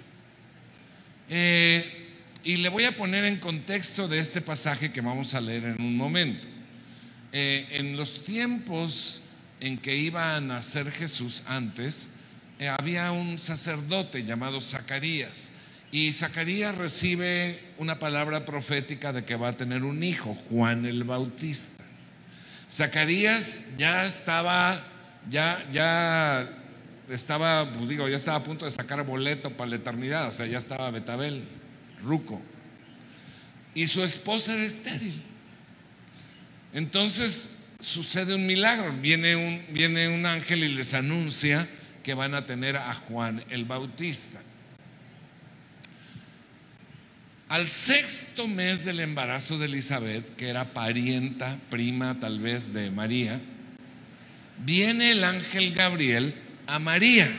Eh, 1.29 2.07
y 2.43 2.57
le 2.57 2.69
voy 2.69 2.85
a 2.85 2.95
poner 2.95 3.25
en 3.25 3.37
contexto 3.37 4.07
de 4.07 4.19
este 4.19 4.41
pasaje 4.41 4.91
que 4.91 5.01
vamos 5.01 5.33
a 5.33 5.41
leer 5.41 5.65
en 5.65 5.81
un 5.81 5.95
momento. 5.95 6.47
Eh, 7.31 7.67
en 7.71 7.95
los 7.95 8.23
tiempos 8.23 9.21
en 9.59 9.77
que 9.77 9.95
iba 9.95 10.35
a 10.35 10.41
nacer 10.41 10.91
Jesús 10.91 11.43
antes, 11.47 12.11
eh, 12.57 12.67
había 12.67 13.11
un 13.11 13.37
sacerdote 13.37 14.23
llamado 14.23 14.61
Zacarías 14.61 15.51
y 15.91 16.13
Zacarías 16.13 16.75
recibe 16.75 17.59
una 17.77 17.97
palabra 17.99 18.45
profética 18.45 19.11
de 19.11 19.25
que 19.25 19.35
va 19.35 19.49
a 19.49 19.53
tener 19.53 19.83
un 19.83 20.03
hijo, 20.03 20.35
Juan 20.35 20.85
el 20.85 21.03
Bautista. 21.03 21.83
Zacarías 22.71 23.75
ya 23.77 24.05
estaba, 24.05 24.79
ya, 25.29 25.65
ya 25.73 26.47
estaba, 27.09 27.71
pues 27.71 27.89
digo, 27.89 28.07
ya 28.07 28.15
estaba 28.15 28.37
a 28.37 28.43
punto 28.43 28.65
de 28.65 28.71
sacar 28.71 29.03
boleto 29.05 29.55
para 29.55 29.71
la 29.71 29.75
eternidad, 29.77 30.29
o 30.29 30.33
sea, 30.33 30.45
ya 30.45 30.57
estaba 30.57 30.89
Betabel, 30.91 31.43
Ruco. 32.01 32.41
Y 33.73 33.87
su 33.87 34.03
esposa 34.03 34.53
era 34.53 34.63
estéril. 34.63 35.21
Entonces 36.73 37.57
sucede 37.79 38.35
un 38.35 38.45
milagro, 38.45 38.93
viene 39.01 39.35
un, 39.35 39.63
viene 39.71 40.07
un 40.07 40.25
ángel 40.25 40.63
y 40.63 40.69
les 40.69 40.93
anuncia 40.93 41.67
que 42.03 42.13
van 42.13 42.33
a 42.33 42.45
tener 42.45 42.77
a 42.77 42.93
Juan 42.93 43.43
el 43.49 43.65
Bautista. 43.65 44.41
Al 47.47 47.67
sexto 47.67 48.47
mes 48.47 48.85
del 48.85 48.99
embarazo 48.99 49.57
de 49.57 49.65
Elizabeth, 49.65 50.35
que 50.35 50.49
era 50.49 50.65
parienta, 50.65 51.57
prima 51.71 52.19
tal 52.19 52.39
vez 52.39 52.73
de 52.73 52.91
María, 52.91 53.41
viene 54.63 55.11
el 55.11 55.23
ángel 55.23 55.73
Gabriel 55.73 56.35
a 56.69 56.79
María 56.79 57.29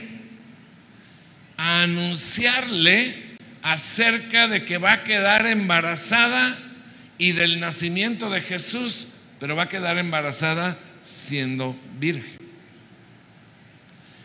a 1.57 1.83
anunciarle 1.83 3.15
acerca 3.63 4.49
de 4.49 4.65
que 4.65 4.79
va 4.79 4.93
a 4.93 5.05
quedar 5.05 5.47
embarazada 5.47 6.57
y 7.19 7.33
del 7.33 7.61
nacimiento 7.61 8.31
de 8.31 8.41
Jesús, 8.41 9.09
pero 9.39 9.57
va 9.57 9.65
a 9.65 9.69
quedar 9.69 9.99
embarazada 9.99 10.79
siendo 11.03 11.79
virgen 11.99 12.41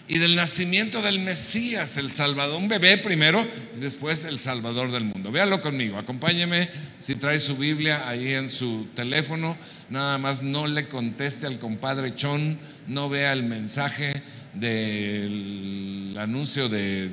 y 0.07 0.19
del 0.19 0.35
nacimiento 0.35 1.01
del 1.01 1.19
Mesías, 1.19 1.97
el 1.97 2.11
Salvador, 2.11 2.61
un 2.61 2.67
bebé 2.67 2.97
primero 2.97 3.45
y 3.75 3.79
después 3.79 4.23
el 4.25 4.39
Salvador 4.39 4.91
del 4.91 5.03
mundo. 5.03 5.31
Véalo 5.31 5.61
conmigo, 5.61 5.97
acompáñeme 5.97 6.69
si 6.99 7.15
trae 7.15 7.39
su 7.39 7.57
Biblia 7.57 8.07
ahí 8.07 8.33
en 8.33 8.49
su 8.49 8.87
teléfono, 8.93 9.57
nada 9.89 10.17
más 10.17 10.43
no 10.43 10.67
le 10.67 10.87
conteste 10.87 11.47
al 11.47 11.57
compadre 11.57 12.15
Chon, 12.15 12.59
no 12.87 13.09
vea 13.09 13.33
el 13.33 13.43
mensaje 13.43 14.14
del 14.55 16.15
anuncio 16.19 16.69
de 16.69 17.11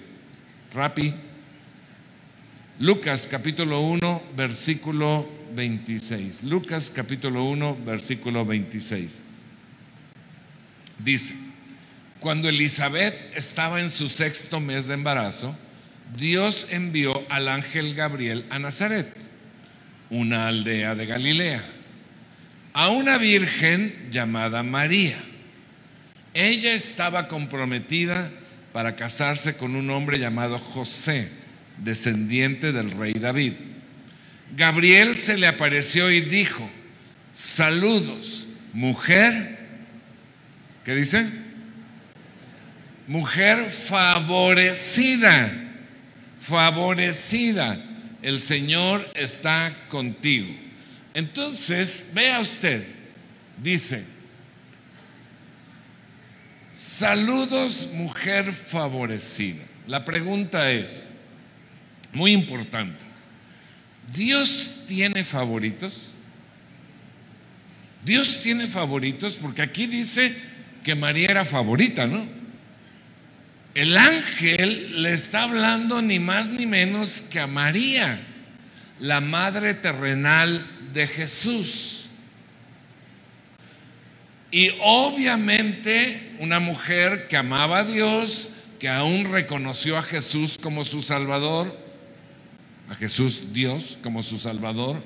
Rappi. 0.73 1.13
Lucas 2.79 3.27
capítulo 3.31 3.81
1, 3.81 4.23
versículo 4.37 5.29
26. 5.55 6.45
Lucas 6.45 6.91
capítulo 6.91 7.45
1, 7.45 7.79
versículo 7.85 8.45
26. 8.45 9.23
Dice, 10.99 11.35
cuando 12.21 12.49
Elizabeth 12.49 13.15
estaba 13.37 13.81
en 13.81 13.91
su 13.91 14.09
sexto 14.09 14.61
mes 14.61 14.87
de 14.87 14.95
embarazo, 14.95 15.57
Dios 16.17 16.69
envió 16.71 17.25
al 17.31 17.49
ángel 17.49 17.95
Gabriel 17.95 18.45
a 18.51 18.59
Nazaret, 18.59 19.13
una 20.11 20.49
aldea 20.49 20.95
de 20.95 21.07
Galilea, 21.07 21.65
a 22.75 22.89
una 22.89 23.19
virgen 23.19 24.09
llamada 24.11 24.63
María. 24.63 25.19
Ella 26.35 26.75
estaba 26.75 27.29
comprometida 27.29 28.31
para 28.73 28.97
casarse 28.97 29.57
con 29.57 29.77
un 29.77 29.91
hombre 29.91 30.19
llamado 30.19 30.59
José, 30.59 31.29
descendiente 31.79 32.73
del 32.73 32.91
rey 32.91 33.13
David. 33.15 33.53
Gabriel 34.57 35.17
se 35.17 35.37
le 35.37 35.47
apareció 35.47 36.11
y 36.11 36.21
dijo, 36.21 36.69
saludos, 37.33 38.49
mujer, 38.73 39.59
¿qué 40.85 40.95
dice? 40.95 41.27
mujer 43.07 43.69
favorecida, 43.71 45.53
favorecida, 46.41 47.79
el 48.23 48.41
Señor 48.41 49.07
está 49.15 49.77
contigo. 49.89 50.55
Entonces, 51.15 52.07
vea 52.15 52.41
usted, 52.41 52.87
dice, 53.63 54.05
saludos 56.73 57.91
mujer 57.95 58.53
favorecida. 58.53 59.63
La 59.87 60.05
pregunta 60.05 60.71
es, 60.71 61.11
muy 62.13 62.33
importante, 62.33 63.05
¿Dios 64.15 64.85
tiene 64.87 65.25
favoritos? 65.25 66.09
Dios 68.05 68.41
tiene 68.43 68.67
favoritos 68.67 69.37
porque 69.37 69.63
aquí 69.63 69.87
dice 69.87 70.37
que 70.83 70.95
María 70.95 71.31
era 71.31 71.45
favorita, 71.45 72.07
¿no? 72.07 72.27
El 73.75 73.97
ángel 73.97 75.03
le 75.03 75.15
está 75.15 75.45
hablando 75.45 76.03
ni 76.03 76.19
más 76.19 76.51
ni 76.51 76.67
menos 76.67 77.23
que 77.23 77.41
a 77.41 77.47
María, 77.47 78.21
la 79.01 79.21
madre 79.21 79.73
terrenal 79.75 80.67
de 80.93 81.07
Jesús. 81.07 82.11
Y 84.51 84.71
obviamente 84.81 86.32
una 86.43 86.59
mujer 86.59 87.29
que 87.29 87.37
amaba 87.37 87.79
a 87.79 87.85
Dios, 87.85 88.49
que 88.81 88.89
aún 88.89 89.27
reconoció 89.27 89.97
a 89.97 90.03
Jesús 90.03 90.59
como 90.61 90.85
su 90.85 91.01
Salvador, 91.01 91.73
a 92.89 92.97
Jesús 92.97 93.53
Dios 93.53 93.97
como 94.03 94.25
su 94.25 94.39
Salvador. 94.39 95.01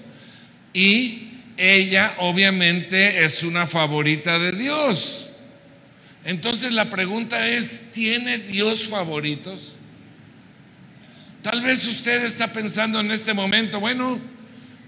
Y 0.72 1.28
ella 1.58 2.14
obviamente 2.20 3.22
es 3.22 3.42
una 3.42 3.66
favorita 3.66 4.38
de 4.38 4.52
Dios. 4.52 5.32
Entonces 6.24 6.72
la 6.72 6.88
pregunta 6.88 7.46
es, 7.46 7.92
¿tiene 7.92 8.38
Dios 8.38 8.88
favoritos? 8.88 9.74
Tal 11.42 11.60
vez 11.60 11.86
usted 11.86 12.24
está 12.24 12.50
pensando 12.50 12.98
en 12.98 13.10
este 13.10 13.34
momento, 13.34 13.78
bueno, 13.78 14.18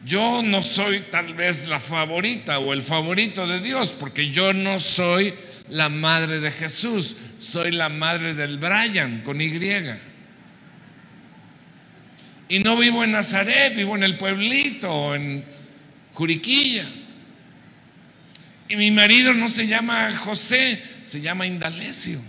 yo 0.07 0.41
no 0.43 0.63
soy 0.63 1.01
tal 1.11 1.35
vez 1.35 1.69
la 1.69 1.79
favorita 1.79 2.59
o 2.59 2.73
el 2.73 2.81
favorito 2.81 3.47
de 3.47 3.61
Dios, 3.61 3.91
porque 3.91 4.31
yo 4.31 4.55
no 4.55 4.81
soy 4.81 5.35
la 5.71 5.89
madre 5.89 6.41
de 6.41 6.51
Jesús, 6.51 7.17
soy 7.39 7.71
la 7.73 7.89
madre 7.89 8.35
del 8.35 8.59
Brian 8.59 9.23
con 9.23 9.41
Y. 9.41 9.51
Y 12.49 12.59
no 12.61 12.77
vivo 12.77 13.05
en 13.05 13.13
Nazaret, 13.13 13.75
vivo 13.77 13.95
en 13.97 14.03
el 14.03 14.17
pueblito, 14.17 15.15
en 15.15 15.45
Juriquilla. 16.15 16.87
Y 18.69 18.77
mi 18.77 18.91
marido 18.91 19.35
no 19.35 19.49
se 19.49 19.67
llama 19.67 20.11
José, 20.17 20.83
se 21.03 21.21
llama 21.21 21.47
Indalecio. 21.47 22.21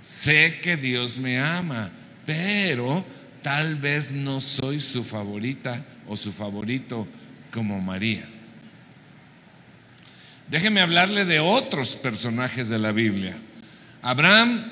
Sé 0.00 0.60
que 0.62 0.76
Dios 0.76 1.18
me 1.18 1.40
ama, 1.40 1.90
pero 2.24 3.04
tal 3.42 3.76
vez 3.76 4.12
no 4.12 4.40
soy 4.40 4.80
su 4.80 5.02
favorita 5.02 5.84
o 6.06 6.16
su 6.16 6.32
favorito 6.32 7.08
como 7.50 7.80
María. 7.80 8.28
Déjeme 10.48 10.80
hablarle 10.80 11.24
de 11.24 11.40
otros 11.40 11.96
personajes 11.96 12.68
de 12.68 12.78
la 12.78 12.92
Biblia. 12.92 13.36
Abraham 14.00 14.64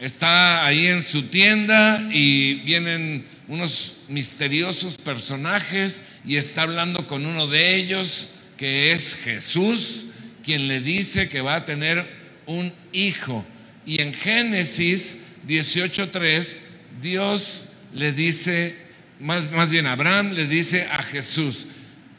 está 0.00 0.66
ahí 0.66 0.88
en 0.88 1.04
su 1.04 1.24
tienda 1.24 2.04
y 2.12 2.54
vienen 2.64 3.24
unos 3.46 3.98
misteriosos 4.08 4.98
personajes 4.98 6.02
y 6.24 6.34
está 6.34 6.62
hablando 6.62 7.06
con 7.06 7.24
uno 7.24 7.46
de 7.46 7.76
ellos 7.76 8.30
que 8.56 8.90
es 8.90 9.14
Jesús, 9.14 10.06
quien 10.42 10.66
le 10.66 10.80
dice 10.80 11.28
que 11.28 11.42
va 11.42 11.56
a 11.56 11.64
tener 11.64 12.04
un 12.46 12.72
hijo. 12.92 13.46
Y 13.86 14.02
en 14.02 14.12
Génesis 14.12 15.18
18.3, 15.46 16.56
Dios 17.00 17.66
le 17.94 18.12
dice, 18.12 18.74
más, 19.20 19.48
más 19.52 19.70
bien 19.70 19.86
Abraham 19.86 20.32
le 20.32 20.48
dice 20.48 20.88
a 20.90 21.04
Jesús, 21.04 21.66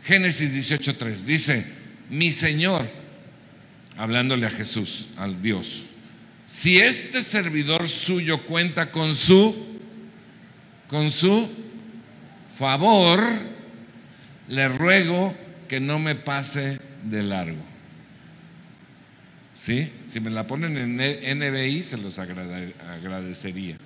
Génesis 0.05 0.55
18.3, 0.55 1.15
dice, 1.25 1.83
mi 2.13 2.32
Señor, 2.32 2.88
hablándole 3.98 4.46
a 4.46 4.51
Jesús, 4.51 5.08
al 5.17 5.41
Dios, 5.41 5.88
si 6.46 6.77
este 6.77 7.24
servidor 7.24 7.89
suyo 7.89 8.46
cuenta 8.46 8.91
con 8.91 9.15
su, 9.15 9.79
con 10.88 11.10
su 11.10 11.50
favor, 12.55 13.20
le 14.48 14.67
ruego 14.67 15.36
que 15.67 15.79
no 15.79 15.98
me 15.98 16.13
pase 16.13 16.79
de 17.03 17.24
largo. 17.24 17.63
¿Sí? 19.55 19.91
Si 20.05 20.20
me 20.20 20.29
la 20.29 20.46
ponen 20.46 20.77
en 20.77 21.39
NBI, 21.39 21.84
se 21.84 21.98
los 21.98 22.20
agradecería. 22.20 23.77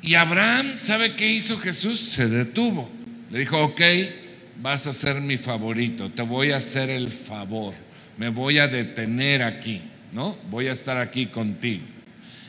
Y 0.00 0.14
Abraham, 0.14 0.76
¿sabe 0.76 1.14
qué 1.14 1.30
hizo 1.30 1.58
Jesús? 1.58 2.00
Se 2.00 2.26
detuvo. 2.26 2.90
Le 3.30 3.40
dijo, 3.40 3.62
ok, 3.62 3.80
vas 4.60 4.86
a 4.86 4.92
ser 4.92 5.20
mi 5.20 5.36
favorito, 5.36 6.10
te 6.10 6.22
voy 6.22 6.52
a 6.52 6.58
hacer 6.58 6.90
el 6.90 7.10
favor 7.10 7.74
me 8.20 8.28
voy 8.28 8.58
a 8.58 8.68
detener 8.68 9.42
aquí, 9.42 9.80
¿no? 10.12 10.36
Voy 10.50 10.66
a 10.66 10.72
estar 10.72 10.98
aquí 10.98 11.24
contigo. 11.24 11.84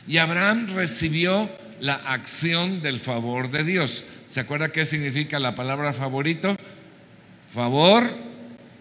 Y 0.06 0.18
Abraham 0.18 0.68
recibió 0.74 1.50
la 1.80 1.94
acción 1.94 2.82
del 2.82 3.00
favor 3.00 3.50
de 3.50 3.64
Dios. 3.64 4.04
¿Se 4.26 4.40
acuerda 4.40 4.70
qué 4.70 4.84
significa 4.84 5.40
la 5.40 5.54
palabra 5.54 5.94
favorito? 5.94 6.54
Favor, 7.48 8.04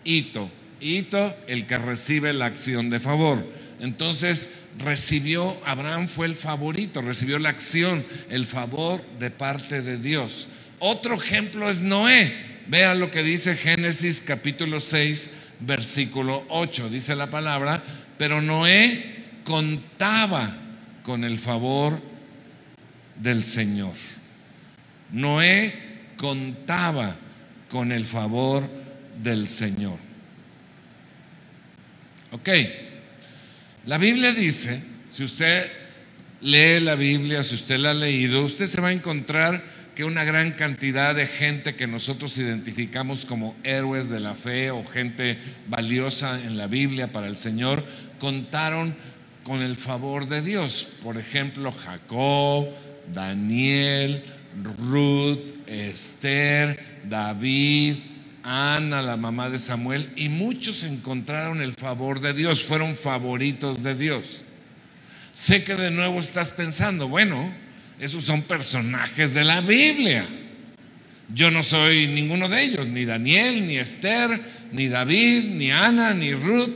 hito. 0.03 0.51
Hito, 0.81 1.33
el 1.47 1.65
que 1.65 1.77
recibe 1.77 2.33
la 2.33 2.47
acción 2.47 2.89
de 2.89 2.99
favor. 2.99 3.41
Entonces 3.79 4.49
recibió, 4.77 5.55
Abraham 5.65 6.09
fue 6.09 6.25
el 6.25 6.35
favorito, 6.35 7.01
recibió 7.01 7.39
la 7.39 7.49
acción, 7.49 8.03
el 8.29 8.45
favor 8.45 9.01
de 9.17 9.31
parte 9.31 9.81
de 9.81 9.97
Dios. 9.97 10.49
Otro 10.79 11.15
ejemplo 11.15 11.69
es 11.69 11.81
Noé. 11.83 12.50
Vea 12.67 12.95
lo 12.95 13.11
que 13.11 13.23
dice 13.23 13.55
Génesis 13.55 14.21
capítulo 14.21 14.79
6, 14.79 15.31
versículo 15.59 16.45
8. 16.49 16.89
Dice 16.89 17.15
la 17.15 17.29
palabra, 17.29 17.81
pero 18.17 18.41
Noé 18.41 19.03
contaba 19.43 20.55
con 21.03 21.23
el 21.23 21.37
favor 21.37 21.99
del 23.15 23.43
Señor. 23.43 23.93
Noé 25.11 25.73
contaba 26.17 27.15
con 27.69 27.91
el 27.91 28.05
favor 28.05 28.69
del 29.21 29.47
Señor. 29.47 29.97
Ok, 32.31 32.49
la 33.85 33.97
Biblia 33.97 34.31
dice, 34.31 34.81
si 35.09 35.23
usted 35.23 35.69
lee 36.41 36.79
la 36.79 36.95
Biblia, 36.95 37.43
si 37.43 37.55
usted 37.55 37.77
la 37.77 37.91
ha 37.91 37.93
leído, 37.93 38.45
usted 38.45 38.67
se 38.67 38.79
va 38.79 38.89
a 38.89 38.93
encontrar 38.93 39.63
que 39.95 40.03
una 40.03 40.23
gran 40.23 40.51
cantidad 40.51 41.13
de 41.13 41.27
gente 41.27 41.75
que 41.75 41.87
nosotros 41.87 42.37
identificamos 42.37 43.25
como 43.25 43.55
héroes 43.63 44.09
de 44.09 44.19
la 44.19 44.35
fe 44.35 44.71
o 44.71 44.85
gente 44.85 45.37
valiosa 45.67 46.41
en 46.41 46.57
la 46.57 46.67
Biblia 46.67 47.11
para 47.11 47.27
el 47.27 47.37
Señor, 47.37 47.83
contaron 48.19 48.95
con 49.43 49.61
el 49.61 49.75
favor 49.75 50.27
de 50.27 50.41
Dios. 50.41 50.87
Por 51.03 51.17
ejemplo, 51.17 51.71
Jacob, 51.71 52.67
Daniel, 53.11 54.23
Ruth, 54.77 55.39
Esther, 55.67 56.79
David, 57.09 57.95
Ana, 58.43 59.01
la 59.01 59.17
mamá 59.17 59.49
de 59.49 59.59
Samuel, 59.59 60.11
y 60.15 60.29
muchos 60.29 60.83
encontraron 60.83 61.61
el 61.61 61.73
favor 61.73 62.21
de 62.21 62.33
Dios, 62.33 62.63
fueron 62.63 62.95
favoritos 62.95 63.83
de 63.83 63.95
Dios. 63.95 64.43
Sé 65.33 65.63
que 65.63 65.75
de 65.75 65.91
nuevo 65.91 66.19
estás 66.19 66.51
pensando, 66.51 67.07
bueno, 67.07 67.53
esos 68.01 68.23
son 68.23 68.41
personajes 68.41 69.35
de 69.35 69.43
la 69.43 69.61
Biblia. 69.61 70.25
Yo 71.33 71.51
no 71.51 71.61
soy 71.61 72.07
ninguno 72.07 72.49
de 72.49 72.63
ellos, 72.63 72.87
ni 72.87 73.05
Daniel, 73.05 73.67
ni 73.67 73.77
Esther, 73.77 74.41
ni 74.71 74.87
David, 74.87 75.51
ni 75.51 75.71
Ana, 75.71 76.11
ni 76.15 76.33
Ruth. 76.33 76.73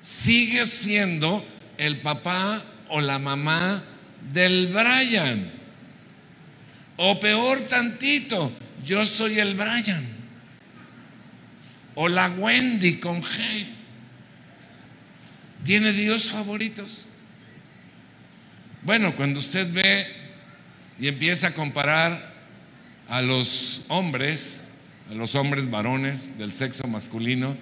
Sigue 0.00 0.64
siendo 0.64 1.46
el 1.76 2.00
papá 2.00 2.62
o 2.88 3.02
la 3.02 3.18
mamá 3.18 3.84
del 4.32 4.68
Brian. 4.68 5.50
O 6.96 7.20
peor 7.20 7.60
tantito, 7.68 8.50
yo 8.86 9.04
soy 9.04 9.38
el 9.38 9.54
Brian. 9.54 10.02
O 11.94 12.08
la 12.08 12.30
Wendy 12.30 12.94
con 13.00 13.22
G. 13.22 13.66
¿Tiene 15.62 15.92
Dios 15.92 16.32
favoritos? 16.32 17.08
Bueno, 18.84 19.16
cuando 19.16 19.38
usted 19.40 19.72
ve 19.72 20.06
y 21.00 21.08
empieza 21.08 21.48
a 21.48 21.54
comparar 21.54 22.34
a 23.08 23.22
los 23.22 23.86
hombres, 23.88 24.66
a 25.10 25.14
los 25.14 25.34
hombres 25.34 25.70
varones 25.70 26.36
del 26.36 26.52
sexo 26.52 26.86
masculino, 26.86 27.56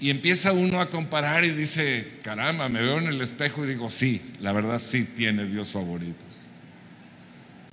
y 0.00 0.08
empieza 0.08 0.52
uno 0.52 0.80
a 0.80 0.88
comparar 0.88 1.44
y 1.44 1.50
dice, 1.50 2.14
caramba, 2.22 2.70
me 2.70 2.80
veo 2.80 2.98
en 2.98 3.06
el 3.06 3.20
espejo 3.20 3.64
y 3.64 3.68
digo, 3.68 3.90
sí, 3.90 4.22
la 4.40 4.52
verdad 4.52 4.80
sí 4.80 5.04
tiene 5.04 5.44
Dios 5.44 5.68
favoritos. 5.68 6.48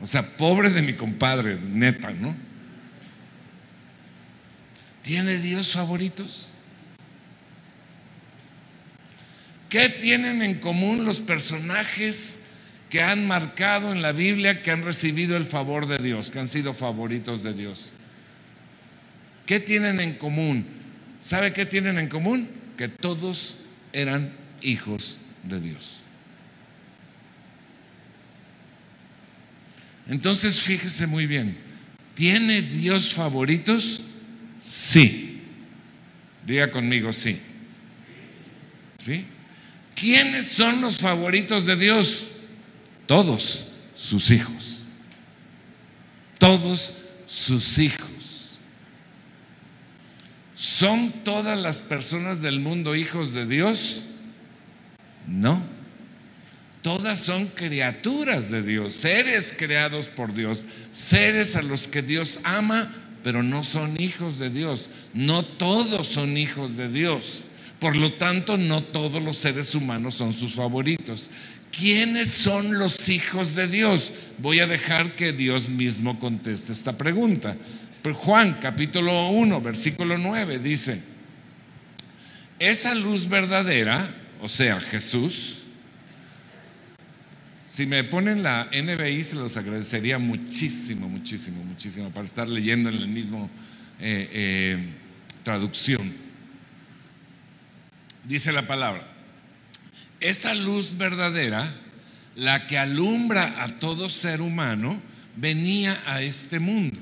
O 0.01 0.05
sea, 0.05 0.21
pobre 0.37 0.69
de 0.69 0.81
mi 0.81 0.93
compadre, 0.93 1.57
neta, 1.57 2.11
¿no? 2.11 2.35
¿Tiene 5.01 5.37
Dios 5.37 5.71
favoritos? 5.71 6.49
¿Qué 9.69 9.87
tienen 9.87 10.41
en 10.41 10.59
común 10.59 11.05
los 11.05 11.19
personajes 11.19 12.38
que 12.89 13.01
han 13.01 13.27
marcado 13.27 13.91
en 13.91 14.01
la 14.01 14.11
Biblia, 14.11 14.63
que 14.63 14.71
han 14.71 14.83
recibido 14.83 15.37
el 15.37 15.45
favor 15.45 15.87
de 15.87 15.99
Dios, 15.99 16.31
que 16.31 16.39
han 16.39 16.47
sido 16.47 16.73
favoritos 16.73 17.43
de 17.43 17.53
Dios. 17.53 17.93
¿Qué 19.45 19.59
tienen 19.59 19.99
en 19.99 20.13
común? 20.13 20.65
¿Sabe 21.19 21.53
qué 21.53 21.65
tienen 21.65 21.99
en 21.99 22.07
común? 22.07 22.49
Que 22.77 22.87
todos 22.87 23.59
eran 23.93 24.33
hijos 24.61 25.19
de 25.43 25.59
Dios. 25.59 25.99
Entonces 30.07 30.59
fíjese 30.59 31.05
muy 31.05 31.27
bien, 31.27 31.55
¿tiene 32.15 32.63
Dios 32.63 33.13
favoritos? 33.13 34.03
Sí. 34.59 35.41
Diga 36.45 36.71
conmigo, 36.71 37.13
sí. 37.13 37.39
¿Sí? 38.97 39.23
¿Quiénes 39.95 40.47
son 40.47 40.81
los 40.81 40.97
favoritos 40.97 41.67
de 41.67 41.75
Dios? 41.75 42.28
Todos 43.09 43.65
sus 43.95 44.29
hijos. 44.29 44.83
Todos 46.37 46.93
sus 47.25 47.79
hijos. 47.79 48.59
¿Son 50.53 51.11
todas 51.23 51.57
las 51.57 51.81
personas 51.81 52.41
del 52.41 52.59
mundo 52.59 52.95
hijos 52.95 53.33
de 53.33 53.47
Dios? 53.47 54.03
No. 55.25 55.59
todas 56.83 57.19
son 57.19 57.47
criaturas 57.47 58.51
de 58.51 58.61
Dios, 58.61 58.93
seres 58.93 59.55
creados 59.57 60.09
por 60.09 60.33
Dios, 60.33 60.65
seres 60.91 61.55
a 61.55 61.63
los 61.63 61.87
que 61.87 62.03
Dios 62.03 62.39
ama, 62.43 62.93
pero 63.23 63.41
no 63.41 63.63
son 63.63 63.99
hijos 63.99 64.37
de 64.37 64.51
Dios. 64.51 64.87
No 65.15 65.43
todos 65.43 66.07
son 66.07 66.37
hijos 66.37 66.77
de 66.77 66.89
Dios. 66.89 67.45
Por 67.79 67.95
lo 67.95 68.13
tanto, 68.13 68.57
no 68.57 68.81
todos 68.81 69.23
los 69.23 69.37
seres 69.37 69.73
humanos 69.73 70.13
son 70.15 70.31
sus 70.31 70.53
favoritos. 70.53 71.29
¿Quiénes 71.71 72.29
son 72.29 72.77
los 72.77 73.09
hijos 73.09 73.55
de 73.55 73.67
Dios? 73.67 74.13
Voy 74.37 74.59
a 74.59 74.67
dejar 74.67 75.15
que 75.15 75.31
Dios 75.31 75.69
mismo 75.69 76.19
conteste 76.19 76.71
esta 76.71 76.97
pregunta. 76.97 77.55
Juan 78.13 78.57
capítulo 78.59 79.29
1, 79.29 79.61
versículo 79.61 80.17
9 80.17 80.59
dice, 80.59 81.01
esa 82.57 82.95
luz 82.95 83.29
verdadera, 83.29 84.09
o 84.41 84.49
sea, 84.49 84.79
Jesús, 84.79 85.63
si 87.65 87.85
me 87.85 88.03
ponen 88.03 88.41
la 88.41 88.67
NBI 88.71 89.23
se 89.23 89.35
los 89.35 89.55
agradecería 89.57 90.17
muchísimo, 90.17 91.07
muchísimo, 91.07 91.63
muchísimo 91.63 92.09
para 92.09 92.25
estar 92.25 92.47
leyendo 92.47 92.89
en 92.89 92.95
el 92.95 93.07
mismo 93.07 93.49
eh, 93.99 94.29
eh, 94.31 94.89
traducción 95.43 96.29
dice 98.29 98.51
la 98.51 98.67
palabra, 98.67 99.05
esa 100.19 100.53
luz 100.53 100.97
verdadera, 100.97 101.69
la 102.35 102.67
que 102.67 102.77
alumbra 102.77 103.63
a 103.63 103.79
todo 103.79 104.09
ser 104.09 104.41
humano, 104.41 105.01
venía 105.35 105.99
a 106.05 106.21
este 106.21 106.59
mundo. 106.59 106.99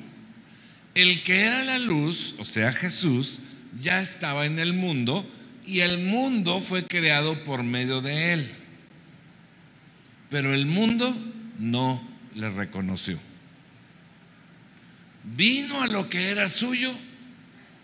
El 0.96 1.22
que 1.24 1.42
era 1.42 1.64
la 1.64 1.80
luz, 1.80 2.36
o 2.40 2.46
sea 2.46 2.72
Jesús, 2.72 3.40
ya 3.80 4.02
estaba 4.02 4.46
en 4.46 4.60
el 4.60 4.74
mundo 4.74 5.26
y 5.66 5.82
el 5.82 6.00
mundo 6.00 6.60
fue 6.60 6.86
creado 6.86 7.44
por 7.44 7.64
medio 7.64 8.02
de 8.02 8.34
él. 8.34 8.52
Pero 10.30 10.54
el 10.54 10.66
mundo 10.66 11.14
no 11.60 12.02
le 12.36 12.50
reconoció. 12.50 13.20
Vino 15.24 15.82
a 15.82 15.88
lo 15.88 16.10
que 16.10 16.30
era 16.30 16.50
suyo 16.50 16.92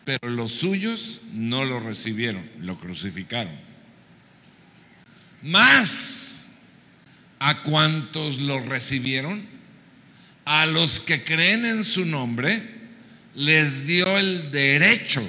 pero 0.03 0.29
los 0.29 0.51
suyos 0.51 1.21
no 1.33 1.65
lo 1.65 1.79
recibieron, 1.79 2.43
lo 2.59 2.79
crucificaron. 2.79 3.53
Más 5.43 6.45
a 7.39 7.61
cuantos 7.61 8.39
lo 8.39 8.61
recibieron, 8.61 9.45
a 10.45 10.65
los 10.65 10.99
que 10.99 11.23
creen 11.23 11.65
en 11.65 11.83
su 11.83 12.05
nombre, 12.05 12.61
les 13.35 13.85
dio 13.85 14.17
el 14.17 14.51
derecho 14.51 15.21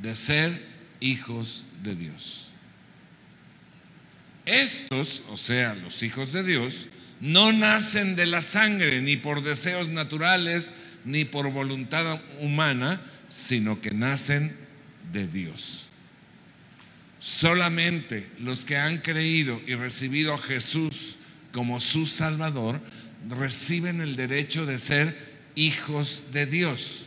de 0.00 0.16
ser 0.16 0.66
hijos 1.00 1.64
de 1.82 1.94
Dios. 1.94 2.50
Estos, 4.46 5.22
o 5.28 5.36
sea, 5.36 5.74
los 5.74 6.02
hijos 6.02 6.32
de 6.32 6.42
Dios, 6.42 6.88
no 7.20 7.52
nacen 7.52 8.16
de 8.16 8.26
la 8.26 8.42
sangre, 8.42 9.02
ni 9.02 9.16
por 9.16 9.42
deseos 9.42 9.88
naturales, 9.88 10.72
ni 11.04 11.24
por 11.24 11.50
voluntad 11.50 12.20
humana, 12.40 13.00
sino 13.28 13.80
que 13.80 13.90
nacen 13.90 14.56
de 15.12 15.26
Dios. 15.26 15.87
Solamente 17.20 18.26
los 18.38 18.64
que 18.64 18.76
han 18.76 18.98
creído 18.98 19.60
y 19.66 19.74
recibido 19.74 20.34
a 20.34 20.38
Jesús 20.38 21.16
como 21.52 21.80
su 21.80 22.06
Salvador 22.06 22.80
reciben 23.28 24.00
el 24.00 24.16
derecho 24.16 24.66
de 24.66 24.78
ser 24.78 25.16
hijos 25.54 26.26
de 26.32 26.46
Dios. 26.46 27.06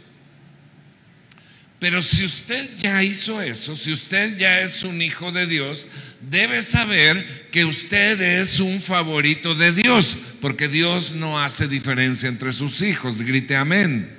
Pero 1.80 2.02
si 2.04 2.26
usted 2.26 2.78
ya 2.78 3.02
hizo 3.02 3.41
eso, 3.41 3.76
si 3.76 3.91
usted 3.91 4.38
ya 4.38 4.62
es 4.62 4.84
un 4.84 5.02
hijo 5.02 5.32
de 5.32 5.47
Dios, 5.47 5.88
debe 6.30 6.62
saber 6.62 7.50
que 7.52 7.65
usted 7.65 8.21
es 8.21 8.60
un 8.60 8.80
favorito 8.80 9.56
de 9.56 9.71
Dios, 9.71 10.15
porque 10.41 10.67
Dios 10.67 11.13
no 11.13 11.39
hace 11.41 11.67
diferencia 11.67 12.30
entre 12.30 12.54
sus 12.54 12.84
hijos. 12.84 13.24
Grite 13.24 13.56
amén. 13.56 14.15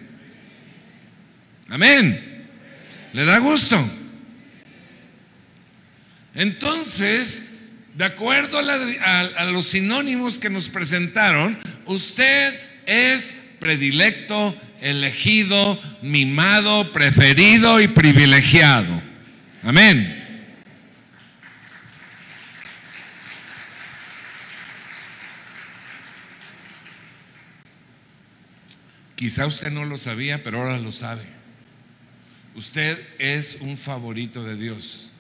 Amén. 1.69 2.49
¿Le 3.13 3.25
da 3.25 3.39
gusto? 3.39 4.02
Entonces, 6.35 7.53
de 7.95 8.05
acuerdo 8.05 8.59
a, 8.59 9.45
los 9.47 9.67
sinónimos 9.67 10.39
que 10.39 10.51
nos 10.51 10.69
presentaron, 10.69 11.59
usted 11.87 12.59
es 12.87 13.35
predilecto, 13.59 14.57
elegido, 14.81 15.81
mimado, 16.03 16.93
preferido 16.93 17.81
y 17.81 17.89
privilegiado. 17.89 19.03
Amén. 19.63 20.19
Quizá 29.23 29.47
usted 29.47 29.71
no 29.71 29.85
lo 29.85 29.99
sabía, 29.99 30.43
pero 30.43 30.61
ahora 30.61 30.79
lo 30.81 30.91
sabe. 30.91 31.23
Usted 32.57 32.99
es 33.21 33.59
un 33.61 33.77
favorito 33.77 34.43
de 34.43 34.57
Dios. 34.57 35.12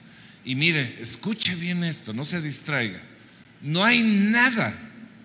Y 0.45 0.55
mire, 0.57 0.99
escuche 1.01 1.55
bien 1.55 1.85
esto, 1.85 2.13
no 2.13 2.25
se 2.25 2.41
distraiga. 2.41 3.01
No 3.61 3.85
hay 3.85 4.03
nada, 4.03 4.75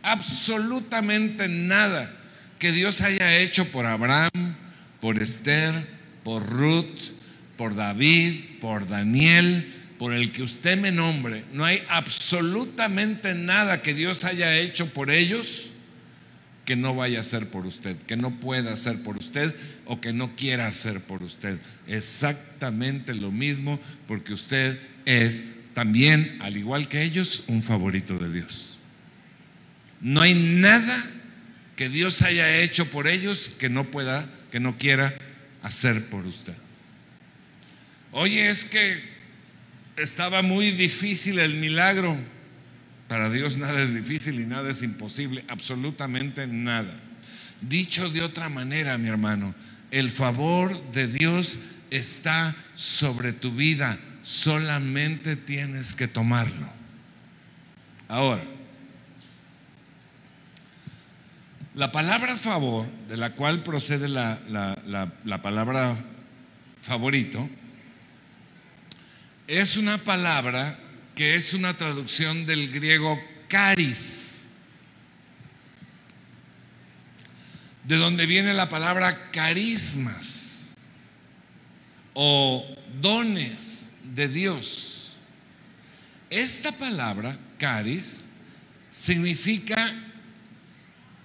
absolutamente 0.03 1.47
nada 1.47 2.15
que 2.59 2.71
Dios 2.71 3.01
haya 3.01 3.37
hecho 3.37 3.65
por 3.71 3.85
Abraham, 3.85 4.55
por 5.01 5.21
Esther, 5.21 5.73
por 6.23 6.47
Ruth, 6.47 7.13
por 7.55 7.75
David, 7.75 8.59
por 8.61 8.87
Daniel, 8.87 9.73
por 9.97 10.13
el 10.13 10.31
que 10.31 10.43
usted 10.43 10.77
me 10.77 10.91
nombre. 10.91 11.43
No 11.53 11.65
hay 11.65 11.83
absolutamente 11.89 13.33
nada 13.33 13.81
que 13.81 13.93
Dios 13.93 14.23
haya 14.23 14.55
hecho 14.57 14.91
por 14.93 15.09
ellos 15.09 15.71
que 16.67 16.75
no 16.75 16.93
vaya 16.93 17.19
a 17.19 17.21
hacer 17.21 17.47
por 17.47 17.65
usted, 17.65 17.95
que 17.95 18.17
no 18.17 18.41
pueda 18.41 18.73
hacer 18.73 19.01
por 19.01 19.17
usted 19.17 19.55
o 19.85 20.01
que 20.01 20.11
no 20.11 20.35
quiera 20.35 20.67
hacer 20.67 20.99
por 20.99 21.23
usted. 21.23 21.57
Exactamente 21.87 23.15
lo 23.15 23.31
mismo 23.31 23.79
porque 24.05 24.33
usted 24.33 24.77
es 25.05 25.45
también, 25.73 26.37
al 26.41 26.57
igual 26.57 26.89
que 26.89 27.03
ellos, 27.03 27.45
un 27.47 27.63
favorito 27.63 28.17
de 28.17 28.33
Dios. 28.33 28.79
No 30.01 30.19
hay 30.19 30.33
nada 30.33 31.01
que 31.77 31.87
Dios 31.87 32.21
haya 32.21 32.57
hecho 32.57 32.91
por 32.91 33.07
ellos 33.07 33.49
que 33.57 33.69
no 33.69 33.85
pueda, 33.85 34.29
que 34.51 34.59
no 34.59 34.77
quiera 34.77 35.17
hacer 35.63 36.09
por 36.09 36.27
usted. 36.27 36.55
Oye, 38.11 38.49
es 38.49 38.65
que 38.65 39.01
estaba 39.95 40.41
muy 40.41 40.71
difícil 40.71 41.39
el 41.39 41.53
milagro. 41.53 42.17
Para 43.07 43.29
Dios 43.29 43.57
nada 43.57 43.81
es 43.81 43.93
difícil 43.93 44.39
y 44.39 44.45
nada 44.45 44.69
es 44.69 44.83
imposible, 44.83 45.45
absolutamente 45.47 46.45
nada. 46.47 46.93
Dicho 47.61 48.09
de 48.09 48.21
otra 48.21 48.49
manera, 48.49 48.97
mi 48.97 49.07
hermano, 49.07 49.55
el 49.91 50.09
favor 50.09 50.79
de 50.91 51.07
Dios 51.07 51.59
está 51.89 52.53
sobre 52.73 53.31
tu 53.31 53.51
vida, 53.53 53.97
solamente 54.21 55.37
tienes 55.37 55.93
que 55.93 56.07
tomarlo. 56.09 56.69
Ahora, 58.09 58.43
la 61.75 61.91
palabra 61.91 62.35
favor, 62.35 62.85
de 63.07 63.15
la 63.15 63.31
cual 63.31 63.63
procede 63.63 64.09
la, 64.09 64.39
la 65.23 65.41
palabra 65.41 65.95
favorito, 66.81 67.49
es 69.47 69.77
una 69.77 69.97
palabra 69.97 70.77
que 71.17 71.33
es 71.33 71.55
una 71.55 71.73
traducción 71.73 72.45
del 72.45 72.71
griego 72.71 73.19
caris, 73.47 74.49
de 77.85 77.95
donde 77.95 78.27
viene 78.27 78.53
la 78.53 78.69
palabra 78.69 79.31
carismas 79.31 80.75
o 82.13 82.63
dones 83.01 83.89
de 84.13 84.27
Dios. 84.27 85.17
Esta 86.29 86.71
palabra, 86.71 87.35
caris, 87.57 88.27
significa, 88.87 89.91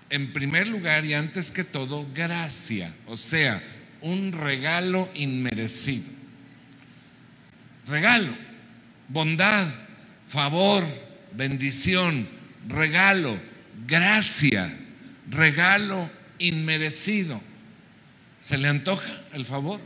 en 0.08 0.32
primer 0.32 0.68
lugar 0.68 1.04
y 1.04 1.12
antes 1.12 1.50
que 1.50 1.64
todo, 1.64 2.08
gracia, 2.14 2.94
o 3.06 3.18
sea, 3.18 3.62
un 4.00 4.32
regalo 4.32 5.10
inmerecido. 5.12 6.08
Regalo, 7.86 8.51
bondad, 9.12 9.70
favor, 10.26 10.82
bendición, 11.32 12.26
regalo, 12.68 13.38
gracia, 13.86 14.74
regalo 15.28 16.10
inmerecido. 16.38 17.40
¿Se 18.40 18.58
le 18.58 18.68
antoja 18.68 19.10
el 19.34 19.44
favor? 19.44 19.80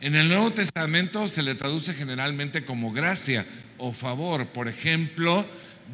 En 0.00 0.14
el 0.14 0.28
Nuevo 0.28 0.50
Testamento 0.50 1.28
se 1.28 1.42
le 1.42 1.54
traduce 1.54 1.94
generalmente 1.94 2.64
como 2.64 2.92
gracia 2.92 3.46
o 3.78 3.92
favor. 3.92 4.46
Por 4.48 4.68
ejemplo, 4.68 5.46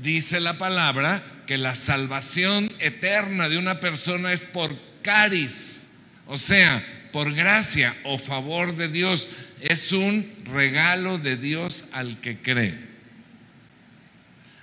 dice 0.02 0.40
la 0.40 0.58
palabra 0.58 1.22
que 1.46 1.58
la 1.58 1.76
salvación 1.76 2.70
eterna 2.80 3.48
de 3.48 3.56
una 3.56 3.78
persona 3.78 4.32
es 4.32 4.46
por 4.46 4.74
caris, 5.02 5.90
o 6.26 6.36
sea, 6.36 6.84
por 7.12 7.32
gracia 7.32 7.96
o 8.04 8.18
favor 8.18 8.76
de 8.76 8.88
Dios 8.88 9.28
es 9.62 9.92
un 9.92 10.26
regalo 10.52 11.18
de 11.18 11.36
Dios 11.36 11.84
al 11.92 12.20
que 12.20 12.40
cree. 12.40 12.90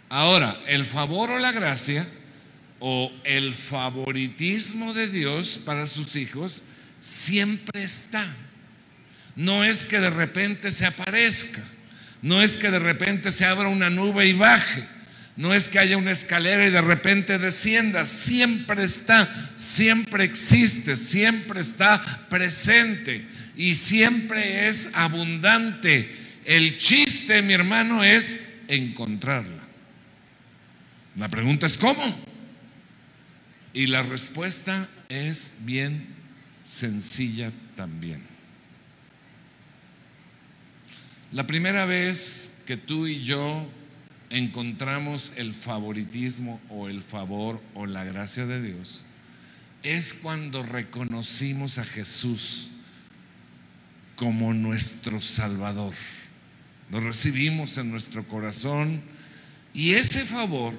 Ahora, 0.10 0.57
el 0.67 0.86
favor 0.86 1.31
o 1.31 1.39
la 1.39 1.51
gracia 1.51 2.07
o 2.79 3.12
el 3.23 3.53
favoritismo 3.53 4.93
de 4.93 5.07
Dios 5.07 5.60
para 5.63 5.88
sus 5.88 6.15
hijos 6.15 6.63
siempre 6.99 7.83
está. 7.83 8.25
No 9.36 9.63
es 9.63 9.86
que 9.86 9.99
de 9.99 10.10
repente 10.10 10.71
se 10.71 10.86
aparezca, 10.86 11.63
no 12.21 12.41
es 12.41 12.57
que 12.57 12.71
de 12.71 12.79
repente 12.79 13.31
se 13.31 13.45
abra 13.45 13.67
una 13.67 13.89
nube 13.89 14.25
y 14.25 14.33
baje, 14.33 14.83
no 15.36 15.53
es 15.53 15.67
que 15.67 15.77
haya 15.77 15.97
una 15.97 16.12
escalera 16.12 16.65
y 16.65 16.71
de 16.71 16.81
repente 16.81 17.38
descienda, 17.38 18.05
siempre 18.05 18.83
está, 18.83 19.51
siempre 19.55 20.23
existe, 20.23 20.95
siempre 20.95 21.62
está 21.62 22.25
presente 22.29 23.27
y 23.58 23.76
siempre 23.76 24.67
es 24.70 24.91
abundante. 24.93 26.10
El 26.46 26.78
chiste, 26.78 27.41
mi 27.41 27.54
hermano, 27.54 28.04
es 28.04 28.39
encontrarla. 28.67 29.63
La 31.17 31.28
pregunta 31.28 31.65
es 31.65 31.78
¿cómo? 31.78 32.04
Y 33.74 33.88
la 33.88 34.04
respuesta 34.04 34.88
es 35.10 35.56
bien 35.62 36.06
sencilla 36.63 37.52
también. 37.76 38.22
La 41.32 41.48
primera 41.48 41.86
vez 41.86 42.58
que 42.65 42.78
tú 42.78 43.08
y 43.08 43.24
yo 43.24 43.70
encontramos 44.30 45.34
el 45.36 45.54
favoritismo 45.54 46.62
o 46.70 46.89
el 46.89 47.02
favor 47.02 47.62
o 47.74 47.88
la 47.88 48.04
gracia 48.04 48.46
de 48.46 48.62
Dios 48.62 49.04
es 49.84 50.13
cuando 50.13 50.63
reconocimos 50.63 51.80
a 51.80 51.86
Jesús 51.86 52.72
como 54.17 54.53
nuestro 54.53 55.21
Salvador. 55.21 55.93
Lo 56.91 56.99
recibimos 56.99 57.77
en 57.77 57.91
nuestro 57.91 58.27
corazón 58.27 59.01
y 59.73 59.93
ese 59.93 60.25
favor 60.25 60.73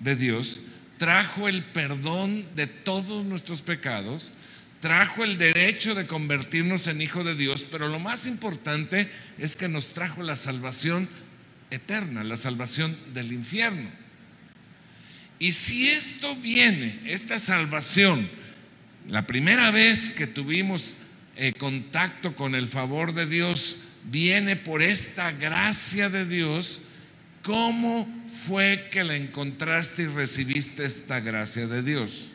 de 0.00 0.16
Dios 0.16 0.60
trajo 0.96 1.48
el 1.48 1.64
perdón 1.64 2.46
de 2.54 2.68
todos 2.68 3.24
nuestros 3.26 3.60
pecados, 3.60 4.32
trajo 4.80 5.24
el 5.24 5.36
derecho 5.36 5.94
de 5.94 6.06
convertirnos 6.06 6.86
en 6.86 7.02
hijo 7.02 7.24
de 7.24 7.34
Dios, 7.34 7.66
pero 7.70 7.88
lo 7.88 7.98
más 7.98 8.26
importante 8.26 9.10
es 9.38 9.56
que 9.56 9.68
nos 9.68 9.94
trajo 9.94 10.22
la 10.22 10.36
salvación 10.36 11.08
eterna, 11.70 12.22
la 12.22 12.36
salvación 12.36 12.96
del 13.12 13.32
infierno. 13.32 13.90
Y 15.40 15.52
si 15.52 15.88
esto 15.88 16.36
viene, 16.36 17.00
esta 17.06 17.40
salvación, 17.40 18.28
la 19.08 19.26
primera 19.26 19.72
vez 19.72 20.10
que 20.10 20.28
tuvimos 20.28 20.96
eh, 21.36 21.52
contacto 21.52 22.34
con 22.34 22.54
el 22.54 22.68
favor 22.68 23.14
de 23.14 23.26
Dios, 23.26 23.78
viene 24.04 24.56
por 24.56 24.82
esta 24.82 25.32
gracia 25.32 26.10
de 26.10 26.26
Dios, 26.26 26.82
¿cómo 27.42 28.08
fue 28.28 28.88
que 28.90 29.04
la 29.04 29.16
encontraste 29.16 30.02
y 30.02 30.06
recibiste 30.06 30.84
esta 30.84 31.20
gracia 31.20 31.66
de 31.66 31.82
Dios? 31.82 32.31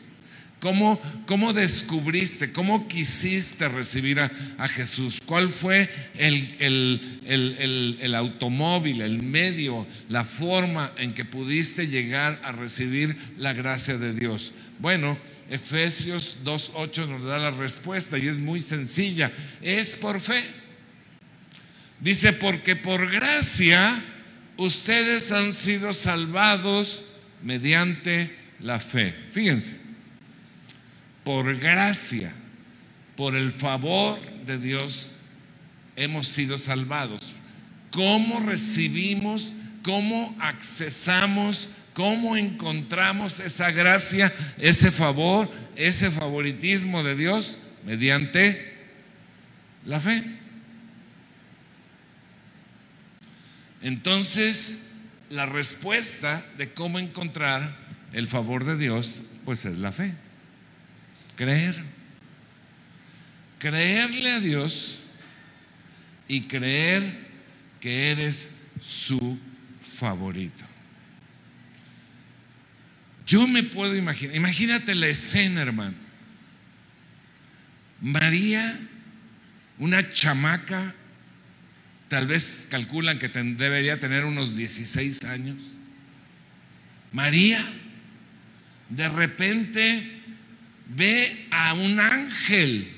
¿Cómo, 0.60 1.00
cómo 1.26 1.52
descubriste, 1.52 2.52
cómo 2.52 2.88
quisiste 2.88 3.68
recibir 3.68 4.18
a, 4.18 4.30
a 4.58 4.66
Jesús? 4.66 5.20
¿Cuál 5.24 5.50
fue 5.50 5.88
el, 6.16 6.56
el, 6.58 7.20
el, 7.26 7.98
el, 8.00 8.14
automóvil, 8.16 9.00
el 9.02 9.22
medio, 9.22 9.86
la 10.08 10.24
forma 10.24 10.92
en 10.98 11.14
que 11.14 11.24
pudiste 11.24 11.86
llegar 11.86 12.40
a 12.42 12.50
recibir 12.50 13.16
la 13.36 13.52
gracia 13.52 13.98
de 13.98 14.12
Dios? 14.14 14.52
Bueno, 14.80 15.16
Efesios 15.48 16.38
2.8 16.44 17.08
nos 17.08 17.22
da 17.22 17.38
la 17.38 17.52
respuesta 17.52 18.18
y 18.18 18.26
es 18.26 18.40
muy 18.40 18.60
sencilla. 18.60 19.30
Es 19.62 19.94
por 19.94 20.18
fe. 20.18 20.42
Dice, 22.00 22.32
porque 22.32 22.74
por 22.74 23.08
gracia 23.12 24.02
ustedes 24.56 25.30
han 25.30 25.52
sido 25.52 25.94
salvados 25.94 27.04
mediante 27.44 28.34
la 28.58 28.80
fe. 28.80 29.14
Fíjense 29.30 29.87
por 31.28 31.58
gracia, 31.58 32.32
por 33.14 33.36
el 33.36 33.52
favor 33.52 34.18
de 34.46 34.56
Dios, 34.56 35.10
hemos 35.94 36.26
sido 36.26 36.56
salvados. 36.56 37.34
¿Cómo 37.90 38.40
recibimos, 38.40 39.54
cómo 39.82 40.34
accesamos, 40.40 41.68
cómo 41.92 42.34
encontramos 42.38 43.40
esa 43.40 43.70
gracia, 43.72 44.32
ese 44.56 44.90
favor, 44.90 45.50
ese 45.76 46.10
favoritismo 46.10 47.02
de 47.02 47.14
Dios? 47.14 47.58
Mediante 47.84 48.74
la 49.84 50.00
fe. 50.00 50.24
Entonces, 53.82 54.86
la 55.28 55.44
respuesta 55.44 56.42
de 56.56 56.72
cómo 56.72 56.98
encontrar 56.98 57.76
el 58.14 58.26
favor 58.28 58.64
de 58.64 58.78
Dios, 58.78 59.24
pues 59.44 59.66
es 59.66 59.76
la 59.76 59.92
fe. 59.92 60.14
Creer. 61.38 61.76
Creerle 63.60 64.32
a 64.32 64.40
Dios 64.40 65.02
y 66.26 66.42
creer 66.42 67.04
que 67.80 68.10
eres 68.10 68.50
su 68.80 69.38
favorito. 69.80 70.64
Yo 73.24 73.46
me 73.46 73.62
puedo 73.62 73.94
imaginar, 73.94 74.34
imagínate 74.34 74.96
la 74.96 75.06
escena, 75.06 75.62
hermano. 75.62 75.94
María, 78.00 78.76
una 79.78 80.12
chamaca, 80.12 80.92
tal 82.08 82.26
vez 82.26 82.66
calculan 82.68 83.20
que 83.20 83.28
debería 83.28 83.96
tener 84.00 84.24
unos 84.24 84.56
16 84.56 85.22
años. 85.22 85.60
María, 87.12 87.64
de 88.90 89.08
repente 89.08 90.17
ve 90.88 91.46
a 91.50 91.74
un 91.74 92.00
ángel 92.00 92.92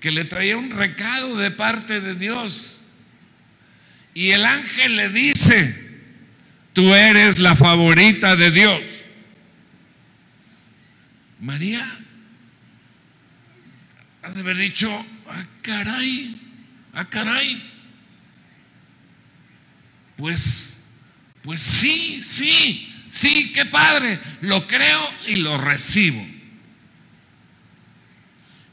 que 0.00 0.10
le 0.10 0.24
traía 0.24 0.56
un 0.56 0.70
recado 0.70 1.36
de 1.36 1.50
parte 1.50 2.00
de 2.00 2.14
Dios. 2.16 2.82
Y 4.14 4.30
el 4.30 4.44
ángel 4.44 4.96
le 4.96 5.08
dice, 5.08 5.90
tú 6.72 6.94
eres 6.94 7.38
la 7.38 7.54
favorita 7.54 8.36
de 8.36 8.50
Dios. 8.50 8.82
María 11.40 11.84
ha 14.22 14.30
de 14.30 14.40
haber 14.40 14.56
dicho, 14.56 14.90
ah, 15.28 15.44
caray, 15.62 16.36
ah, 16.94 17.04
caray. 17.08 17.70
Pues, 20.16 20.84
pues 21.42 21.60
sí, 21.60 22.22
sí, 22.22 22.92
sí, 23.08 23.52
qué 23.52 23.64
padre, 23.66 24.18
lo 24.42 24.66
creo 24.66 25.00
y 25.26 25.36
lo 25.36 25.58
recibo. 25.58 26.31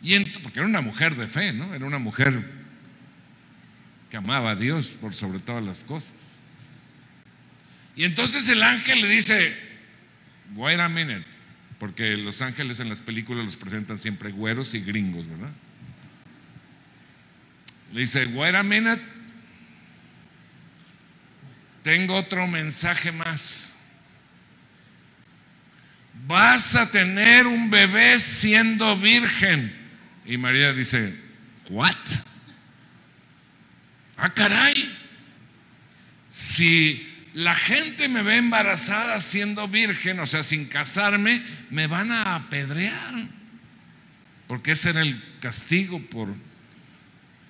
Y 0.02 0.18
porque 0.40 0.60
era 0.60 0.68
una 0.68 0.82
mujer 0.82 1.16
de 1.16 1.28
fe, 1.28 1.52
¿no? 1.52 1.74
Era 1.74 1.86
una 1.86 2.00
mujer 2.00 2.60
que 4.10 4.18
amaba 4.18 4.52
a 4.52 4.56
Dios 4.56 4.88
por 4.90 5.14
sobre 5.14 5.40
todas 5.40 5.64
las 5.64 5.84
cosas. 5.84 6.42
Y 7.96 8.06
entonces 8.06 8.48
el 8.50 8.64
ángel 8.64 9.02
le 9.02 9.10
dice, 9.10 9.56
wait 10.56 10.80
a 10.80 10.88
minute, 10.88 11.26
porque 11.80 12.16
los 12.18 12.42
ángeles 12.42 12.80
en 12.80 12.90
las 12.90 13.02
películas 13.02 13.44
los 13.44 13.58
presentan 13.58 14.00
siempre 14.00 14.32
güeros 14.32 14.74
y 14.74 14.80
gringos, 14.80 15.28
¿verdad? 15.28 15.52
Le 17.94 18.02
dice, 18.02 18.26
wait 18.28 18.56
a 18.56 18.64
minute, 18.64 19.02
tengo 21.84 22.16
otro 22.16 22.48
mensaje 22.48 23.12
más. 23.12 23.78
Vas 26.28 26.76
a 26.76 26.90
tener 26.92 27.48
un 27.48 27.70
bebé 27.70 28.20
siendo 28.20 28.98
virgen. 28.98 29.79
Y 30.30 30.38
María 30.38 30.74
dice, 30.74 31.16
¿what? 31.72 31.96
Ah, 34.16 34.30
caray. 34.30 34.96
Si 36.30 37.04
la 37.34 37.56
gente 37.56 38.08
me 38.08 38.22
ve 38.22 38.38
embarazada 38.38 39.20
siendo 39.22 39.68
virgen, 39.68 40.20
o 40.20 40.28
sea, 40.28 40.44
sin 40.44 40.68
casarme, 40.68 41.42
me 41.72 41.88
van 41.88 42.12
a 42.12 42.36
apedrear. 42.36 43.16
Porque 44.46 44.74
ese 44.74 44.92
era 44.92 45.02
el 45.02 45.20
castigo 45.40 46.00
por, 46.00 46.30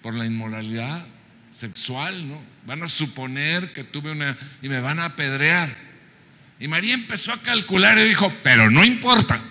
por 0.02 0.14
la 0.14 0.26
inmoralidad 0.26 1.06
sexual, 1.52 2.30
¿no? 2.30 2.42
Van 2.66 2.82
a 2.82 2.88
suponer 2.88 3.74
que 3.74 3.84
tuve 3.84 4.12
una... 4.12 4.38
y 4.62 4.70
me 4.70 4.80
van 4.80 5.00
a 5.00 5.06
apedrear. 5.06 5.76
Y 6.62 6.70
María 6.70 6.94
empezó 6.94 7.34
a 7.34 7.42
calcular 7.42 7.98
y 7.98 8.06
dijo, 8.06 8.34
pero 8.42 8.72
no 8.72 8.86
importa. 8.86 9.44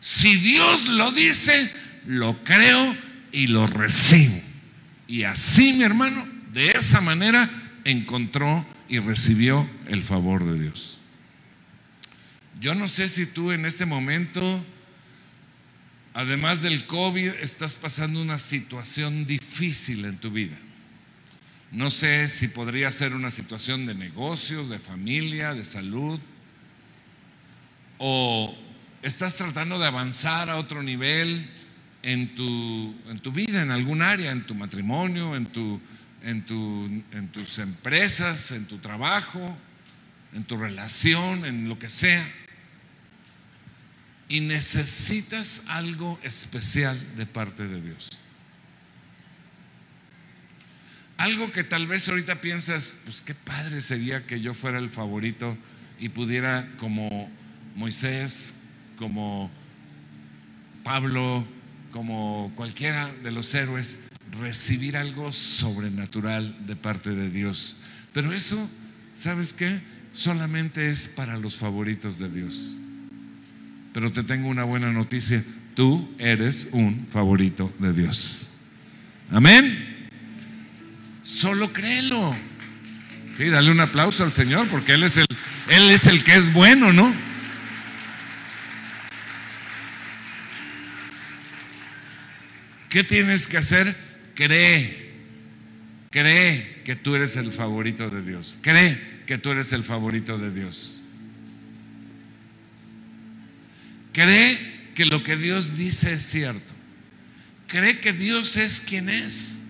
Si 0.00 0.36
Dios 0.36 0.88
lo 0.88 1.10
dice, 1.12 1.70
lo 2.06 2.42
creo 2.44 2.96
y 3.32 3.48
lo 3.48 3.66
recibo. 3.66 4.40
Y 5.06 5.24
así, 5.24 5.72
mi 5.72 5.84
hermano, 5.84 6.26
de 6.52 6.68
esa 6.70 7.00
manera 7.00 7.48
encontró 7.84 8.66
y 8.88 8.98
recibió 8.98 9.68
el 9.86 10.02
favor 10.02 10.44
de 10.44 10.60
Dios. 10.60 11.00
Yo 12.60 12.74
no 12.74 12.88
sé 12.88 13.08
si 13.08 13.26
tú 13.26 13.52
en 13.52 13.66
este 13.66 13.86
momento, 13.86 14.64
además 16.14 16.62
del 16.62 16.86
COVID, 16.86 17.28
estás 17.40 17.76
pasando 17.76 18.20
una 18.20 18.38
situación 18.38 19.26
difícil 19.26 20.04
en 20.04 20.18
tu 20.18 20.30
vida. 20.30 20.58
No 21.70 21.90
sé 21.90 22.28
si 22.28 22.48
podría 22.48 22.90
ser 22.90 23.14
una 23.14 23.30
situación 23.30 23.86
de 23.86 23.94
negocios, 23.94 24.68
de 24.68 24.78
familia, 24.78 25.54
de 25.54 25.64
salud. 25.64 26.18
O 27.98 28.56
estás 29.02 29.36
tratando 29.36 29.78
de 29.78 29.86
avanzar 29.86 30.50
a 30.50 30.56
otro 30.56 30.82
nivel 30.82 31.48
en 32.02 32.34
tu, 32.34 32.94
en 33.08 33.18
tu 33.18 33.32
vida, 33.32 33.62
en 33.62 33.70
algún 33.70 34.02
área, 34.02 34.32
en 34.32 34.46
tu 34.46 34.54
matrimonio, 34.54 35.36
en, 35.36 35.46
tu, 35.46 35.80
en, 36.22 36.44
tu, 36.44 36.86
en 37.12 37.28
tus 37.28 37.58
empresas, 37.58 38.50
en 38.52 38.66
tu 38.66 38.78
trabajo, 38.78 39.56
en 40.34 40.44
tu 40.44 40.56
relación, 40.56 41.44
en 41.44 41.68
lo 41.68 41.78
que 41.78 41.88
sea. 41.88 42.26
Y 44.28 44.40
necesitas 44.40 45.64
algo 45.68 46.18
especial 46.22 46.98
de 47.16 47.26
parte 47.26 47.66
de 47.66 47.80
Dios. 47.80 48.18
Algo 51.16 51.50
que 51.50 51.64
tal 51.64 51.86
vez 51.86 52.08
ahorita 52.08 52.40
piensas, 52.40 52.94
pues 53.04 53.22
qué 53.22 53.34
padre 53.34 53.80
sería 53.80 54.24
que 54.26 54.40
yo 54.40 54.54
fuera 54.54 54.78
el 54.78 54.88
favorito 54.88 55.56
y 55.98 56.10
pudiera 56.10 56.70
como 56.76 57.28
Moisés, 57.74 58.57
como 58.98 59.50
Pablo, 60.82 61.46
como 61.92 62.52
cualquiera 62.56 63.10
de 63.22 63.30
los 63.30 63.54
héroes, 63.54 64.08
recibir 64.40 64.96
algo 64.96 65.32
sobrenatural 65.32 66.66
de 66.66 66.76
parte 66.76 67.10
de 67.10 67.30
Dios. 67.30 67.76
Pero 68.12 68.32
eso, 68.32 68.70
¿sabes 69.14 69.52
qué? 69.52 69.80
Solamente 70.12 70.90
es 70.90 71.06
para 71.06 71.36
los 71.38 71.56
favoritos 71.56 72.18
de 72.18 72.28
Dios. 72.28 72.74
Pero 73.94 74.12
te 74.12 74.22
tengo 74.22 74.48
una 74.48 74.64
buena 74.64 74.92
noticia, 74.92 75.42
tú 75.74 76.08
eres 76.18 76.68
un 76.72 77.06
favorito 77.08 77.72
de 77.78 77.92
Dios. 77.92 78.52
Amén. 79.30 80.08
Solo 81.22 81.72
créelo. 81.72 82.34
Sí, 83.36 83.44
dale 83.44 83.70
un 83.70 83.80
aplauso 83.80 84.24
al 84.24 84.32
Señor 84.32 84.66
porque 84.68 84.94
Él 84.94 85.04
es 85.04 85.16
el, 85.16 85.26
Él 85.68 85.90
es 85.90 86.06
el 86.06 86.24
que 86.24 86.34
es 86.34 86.52
bueno, 86.52 86.92
¿no? 86.92 87.27
¿Qué 92.88 93.04
tienes 93.04 93.46
que 93.46 93.58
hacer? 93.58 93.94
Cree. 94.34 95.08
Cree 96.10 96.82
que 96.84 96.96
tú 96.96 97.14
eres 97.14 97.36
el 97.36 97.52
favorito 97.52 98.08
de 98.08 98.22
Dios. 98.22 98.58
Cree 98.62 98.98
que 99.26 99.36
tú 99.38 99.50
eres 99.50 99.72
el 99.72 99.84
favorito 99.84 100.38
de 100.38 100.52
Dios. 100.52 101.00
Cree 104.12 104.58
que 104.94 105.04
lo 105.04 105.22
que 105.22 105.36
Dios 105.36 105.76
dice 105.76 106.14
es 106.14 106.22
cierto. 106.22 106.74
Cree 107.66 108.00
que 108.00 108.12
Dios 108.12 108.56
es 108.56 108.80
quien 108.80 109.10
es. 109.10 109.62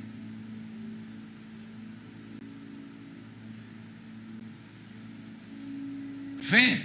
Fe. 6.41 6.81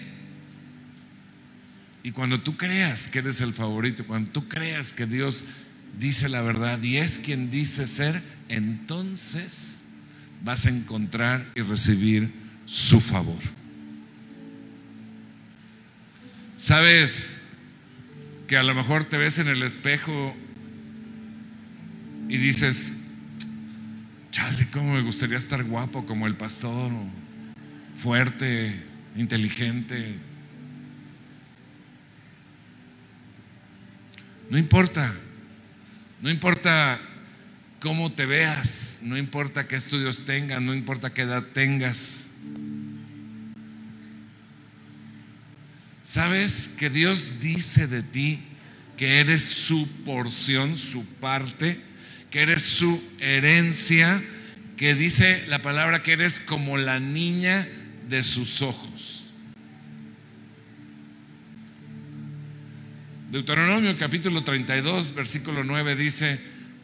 Y 2.02 2.12
cuando 2.12 2.42
tú 2.42 2.58
creas 2.58 3.08
que 3.08 3.20
eres 3.20 3.40
el 3.40 3.54
favorito, 3.54 4.06
cuando 4.06 4.32
tú 4.32 4.50
creas 4.50 4.92
que 4.92 5.06
Dios 5.06 5.46
dice 6.00 6.30
la 6.30 6.42
verdad 6.42 6.82
y 6.82 6.98
es 6.98 7.20
quien 7.20 7.52
dice 7.52 7.88
ser, 7.88 8.22
entonces 8.50 9.84
vas 10.44 10.66
a 10.66 10.70
encontrar 10.70 11.46
y 11.56 11.62
recibir 11.62 12.32
su 12.66 13.00
favor. 13.00 13.40
Sabes 16.58 17.42
que 18.48 18.58
a 18.58 18.64
lo 18.64 18.74
mejor 18.76 19.06
te 19.06 19.18
ves 19.18 19.40
en 19.40 19.48
el 19.48 19.64
espejo 19.64 20.36
y 22.30 22.38
dices, 22.38 22.94
chale, 24.32 24.68
cómo 24.72 24.94
me 24.94 25.02
gustaría 25.02 25.38
estar 25.38 25.64
guapo 25.64 26.06
como 26.06 26.28
el 26.28 26.36
pastor, 26.36 26.92
fuerte, 27.96 28.74
inteligente. 29.16 30.16
No 34.50 34.58
importa, 34.58 35.14
no 36.24 36.32
importa 36.32 37.02
cómo 37.82 38.14
te 38.14 38.26
veas, 38.26 39.00
no 39.02 39.18
importa 39.18 39.68
qué 39.68 39.76
estudios 39.76 40.24
tengas, 40.24 40.62
no 40.62 40.74
importa 40.74 41.14
qué 41.14 41.24
edad 41.24 41.44
tengas. 41.54 42.30
¿Sabes 46.02 46.70
que 46.80 46.90
Dios 46.90 47.42
dice 47.42 47.88
de 47.88 48.04
ti 48.04 48.40
que 48.96 49.20
eres 49.20 49.44
su 49.44 49.86
porción, 50.06 50.78
su 50.78 51.06
parte, 51.06 51.78
que 52.32 52.44
eres 52.44 52.64
su 52.64 53.04
herencia, 53.20 54.24
que 54.78 54.96
dice 54.96 55.46
la 55.48 55.62
palabra 55.62 56.04
que 56.04 56.14
eres 56.14 56.40
como 56.40 56.78
la 56.78 57.02
niña 57.02 57.68
de 58.08 58.24
sus 58.24 58.62
ojos? 58.62 59.23
Deuteronomio 63.34 63.98
capítulo 63.98 64.44
32, 64.44 65.16
versículo 65.16 65.64
9 65.64 65.96
dice, 65.96 66.40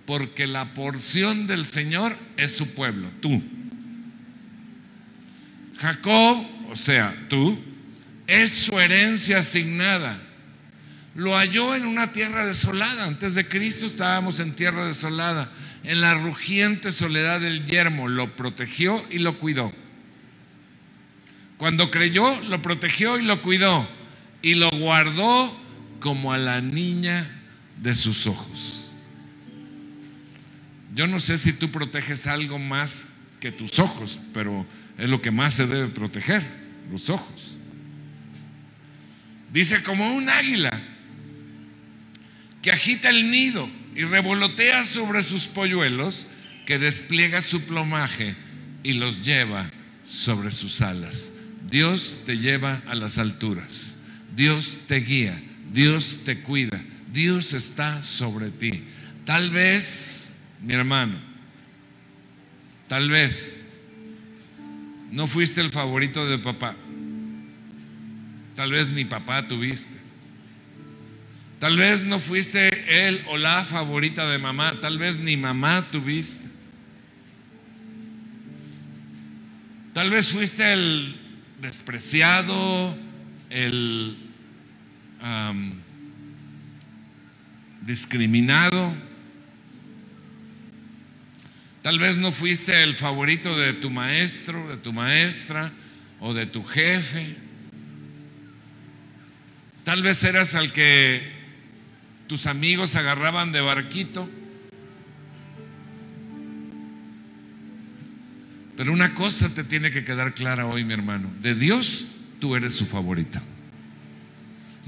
porque 0.07 0.47
la 0.47 0.73
porción 0.73 1.45
del 1.45 1.63
Señor 1.63 2.17
es 2.37 2.57
su 2.57 2.73
pueblo, 2.73 3.07
tú. 3.21 3.39
Jacob, 5.77 6.43
o 6.71 6.75
sea, 6.75 7.15
tú, 7.29 7.55
es 8.25 8.51
su 8.51 8.79
herencia 8.79 9.37
asignada. 9.37 10.19
Lo 11.13 11.37
halló 11.37 11.75
en 11.75 11.85
una 11.85 12.13
tierra 12.13 12.47
desolada. 12.47 13.05
Antes 13.05 13.35
de 13.35 13.47
Cristo 13.47 13.85
estábamos 13.85 14.39
en 14.39 14.55
tierra 14.55 14.87
desolada, 14.87 15.51
en 15.83 16.01
la 16.01 16.15
rugiente 16.15 16.91
soledad 16.91 17.41
del 17.41 17.67
yermo. 17.67 18.07
Lo 18.07 18.35
protegió 18.35 19.05
y 19.11 19.19
lo 19.19 19.37
cuidó. 19.37 19.71
Cuando 21.57 21.91
creyó, 21.91 22.41
lo 22.41 22.59
protegió 22.63 23.19
y 23.19 23.21
lo 23.21 23.39
cuidó. 23.43 23.87
Y 24.41 24.55
lo 24.55 24.71
guardó 24.71 25.68
como 25.99 26.33
a 26.33 26.37
la 26.37 26.61
niña 26.61 27.25
de 27.81 27.95
sus 27.95 28.27
ojos. 28.27 28.91
Yo 30.95 31.07
no 31.07 31.19
sé 31.19 31.37
si 31.37 31.53
tú 31.53 31.71
proteges 31.71 32.27
algo 32.27 32.59
más 32.59 33.09
que 33.39 33.51
tus 33.51 33.79
ojos, 33.79 34.19
pero 34.33 34.65
es 34.97 35.09
lo 35.09 35.21
que 35.21 35.31
más 35.31 35.53
se 35.53 35.67
debe 35.67 35.87
proteger, 35.87 36.43
los 36.91 37.09
ojos. 37.09 37.57
Dice 39.51 39.81
como 39.83 40.13
un 40.13 40.29
águila 40.29 40.71
que 42.61 42.71
agita 42.71 43.09
el 43.09 43.31
nido 43.31 43.67
y 43.95 44.03
revolotea 44.03 44.85
sobre 44.85 45.23
sus 45.23 45.47
polluelos, 45.47 46.27
que 46.65 46.77
despliega 46.77 47.41
su 47.41 47.61
plumaje 47.63 48.35
y 48.83 48.93
los 48.93 49.25
lleva 49.25 49.69
sobre 50.03 50.51
sus 50.51 50.81
alas. 50.81 51.33
Dios 51.69 52.19
te 52.25 52.37
lleva 52.37 52.81
a 52.87 52.95
las 52.95 53.17
alturas. 53.17 53.97
Dios 54.35 54.79
te 54.87 54.97
guía. 54.97 55.41
Dios 55.71 56.19
te 56.25 56.41
cuida. 56.41 56.83
Dios 57.11 57.53
está 57.53 58.01
sobre 58.03 58.51
ti. 58.51 58.83
Tal 59.25 59.49
vez, 59.49 60.35
mi 60.61 60.73
hermano, 60.73 61.19
tal 62.87 63.09
vez 63.09 63.67
no 65.11 65.27
fuiste 65.27 65.61
el 65.61 65.71
favorito 65.71 66.27
de 66.27 66.37
papá. 66.37 66.75
Tal 68.55 68.71
vez 68.71 68.89
ni 68.89 69.05
papá 69.05 69.47
tuviste. 69.47 69.97
Tal 71.59 71.77
vez 71.77 72.05
no 72.05 72.19
fuiste 72.19 73.07
él 73.07 73.21
o 73.27 73.37
la 73.37 73.63
favorita 73.63 74.29
de 74.29 74.37
mamá. 74.37 74.79
Tal 74.79 74.97
vez 74.97 75.19
ni 75.19 75.37
mamá 75.37 75.89
tuviste. 75.91 76.49
Tal 79.93 80.09
vez 80.09 80.29
fuiste 80.29 80.73
el 80.73 81.15
despreciado, 81.59 82.95
el 83.49 84.28
discriminado. 87.81 88.93
Tal 91.81 91.97
vez 91.97 92.17
no 92.17 92.31
fuiste 92.31 92.83
el 92.83 92.93
favorito 92.95 93.57
de 93.57 93.73
tu 93.73 93.89
maestro, 93.89 94.67
de 94.69 94.77
tu 94.77 94.93
maestra 94.93 95.71
o 96.19 96.33
de 96.33 96.45
tu 96.45 96.63
jefe. 96.63 97.35
Tal 99.83 100.03
vez 100.03 100.23
eras 100.23 100.55
al 100.55 100.71
que 100.71 101.21
tus 102.27 102.45
amigos 102.45 102.95
agarraban 102.95 103.51
de 103.51 103.61
barquito. 103.61 104.29
Pero 108.77 108.93
una 108.93 109.13
cosa 109.15 109.49
te 109.53 109.63
tiene 109.63 109.89
que 109.89 110.05
quedar 110.05 110.35
clara 110.35 110.65
hoy, 110.67 110.83
mi 110.83 110.93
hermano. 110.93 111.31
De 111.41 111.55
Dios 111.55 112.05
tú 112.39 112.55
eres 112.55 112.75
su 112.75 112.85
favorito. 112.85 113.41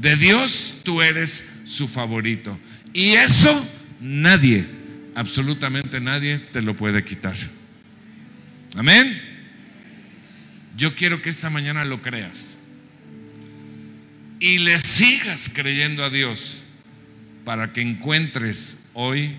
De 0.02 0.16
Dios 0.16 0.82
tú 0.84 1.00
eres 1.04 1.62
su 1.64 1.88
favorito. 1.88 2.60
Y 2.92 3.12
eso 3.12 3.68
nadie, 4.02 4.66
absolutamente 5.14 6.02
nadie 6.02 6.40
te 6.40 6.64
lo 6.64 6.76
puede 6.76 7.04
quitar. 7.04 7.36
Amén. 8.76 9.22
Yo 10.76 10.96
quiero 10.96 11.22
que 11.22 11.30
esta 11.30 11.52
mañana 11.52 11.86
lo 11.86 12.02
creas. 12.02 12.58
Y 14.40 14.58
le 14.58 14.80
sigas 14.80 15.52
creyendo 15.54 16.04
a 16.04 16.10
Dios 16.10 16.64
para 17.46 17.72
que 17.72 17.82
encuentres 17.82 18.80
hoy 18.94 19.38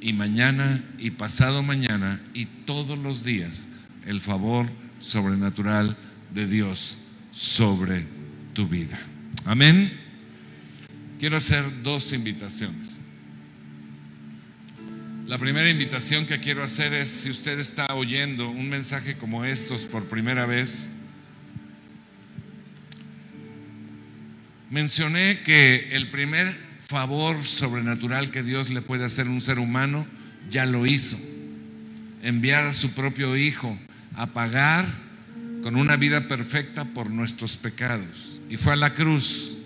y 0.00 0.12
mañana 0.12 0.84
y 1.00 1.10
pasado 1.10 1.64
mañana 1.64 2.22
y 2.32 2.44
todos 2.44 2.96
los 2.96 3.24
días 3.24 3.68
el 4.06 4.20
favor 4.20 4.70
sobrenatural 5.00 5.96
de 6.32 6.46
Dios 6.46 6.98
sobre 7.32 8.04
tu 8.54 8.68
vida. 8.68 9.00
Amén. 9.46 9.92
Quiero 11.20 11.36
hacer 11.36 11.64
dos 11.84 12.12
invitaciones. 12.12 13.02
La 15.26 15.38
primera 15.38 15.70
invitación 15.70 16.26
que 16.26 16.40
quiero 16.40 16.64
hacer 16.64 16.92
es 16.92 17.10
si 17.10 17.30
usted 17.30 17.60
está 17.60 17.94
oyendo 17.94 18.50
un 18.50 18.68
mensaje 18.68 19.16
como 19.16 19.44
estos 19.44 19.84
por 19.84 20.06
primera 20.06 20.46
vez, 20.46 20.90
mencioné 24.68 25.40
que 25.44 25.90
el 25.92 26.10
primer 26.10 26.52
favor 26.80 27.44
sobrenatural 27.44 28.32
que 28.32 28.42
Dios 28.42 28.70
le 28.70 28.82
puede 28.82 29.04
hacer 29.04 29.28
a 29.28 29.30
un 29.30 29.40
ser 29.40 29.60
humano 29.60 30.08
ya 30.50 30.66
lo 30.66 30.86
hizo. 30.86 31.18
Enviar 32.24 32.66
a 32.66 32.72
su 32.72 32.94
propio 32.94 33.36
Hijo 33.36 33.78
a 34.16 34.26
pagar 34.26 34.84
con 35.62 35.76
una 35.76 35.94
vida 35.96 36.26
perfecta 36.26 36.84
por 36.84 37.10
nuestros 37.10 37.56
pecados. 37.56 38.35
Y 38.48 38.56
fue 38.56 38.74
a 38.74 38.76
la 38.76 38.94
cruz 38.94 39.56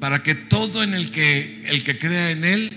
para 0.00 0.22
que 0.22 0.34
todo 0.34 0.82
en 0.82 0.94
el 0.94 1.10
que 1.10 1.64
el 1.66 1.82
que 1.82 1.98
crea 1.98 2.30
en 2.30 2.44
él 2.44 2.70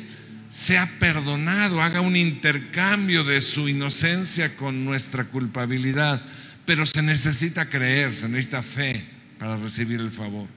sea 0.50 0.86
perdonado, 1.00 1.82
haga 1.82 2.02
un 2.02 2.18
intercambio 2.18 3.24
de 3.24 3.40
su 3.40 3.70
inocencia 3.70 4.54
con 4.58 4.84
nuestra 4.84 5.24
culpabilidad. 5.24 6.22
Pero 6.66 6.86
se 6.86 7.02
necesita 7.02 7.70
creer, 7.70 8.16
se 8.16 8.28
necesita 8.28 8.62
fe 8.62 9.02
para 9.40 9.56
recibir 9.56 10.02
el 10.02 10.12
favor. 10.12 10.48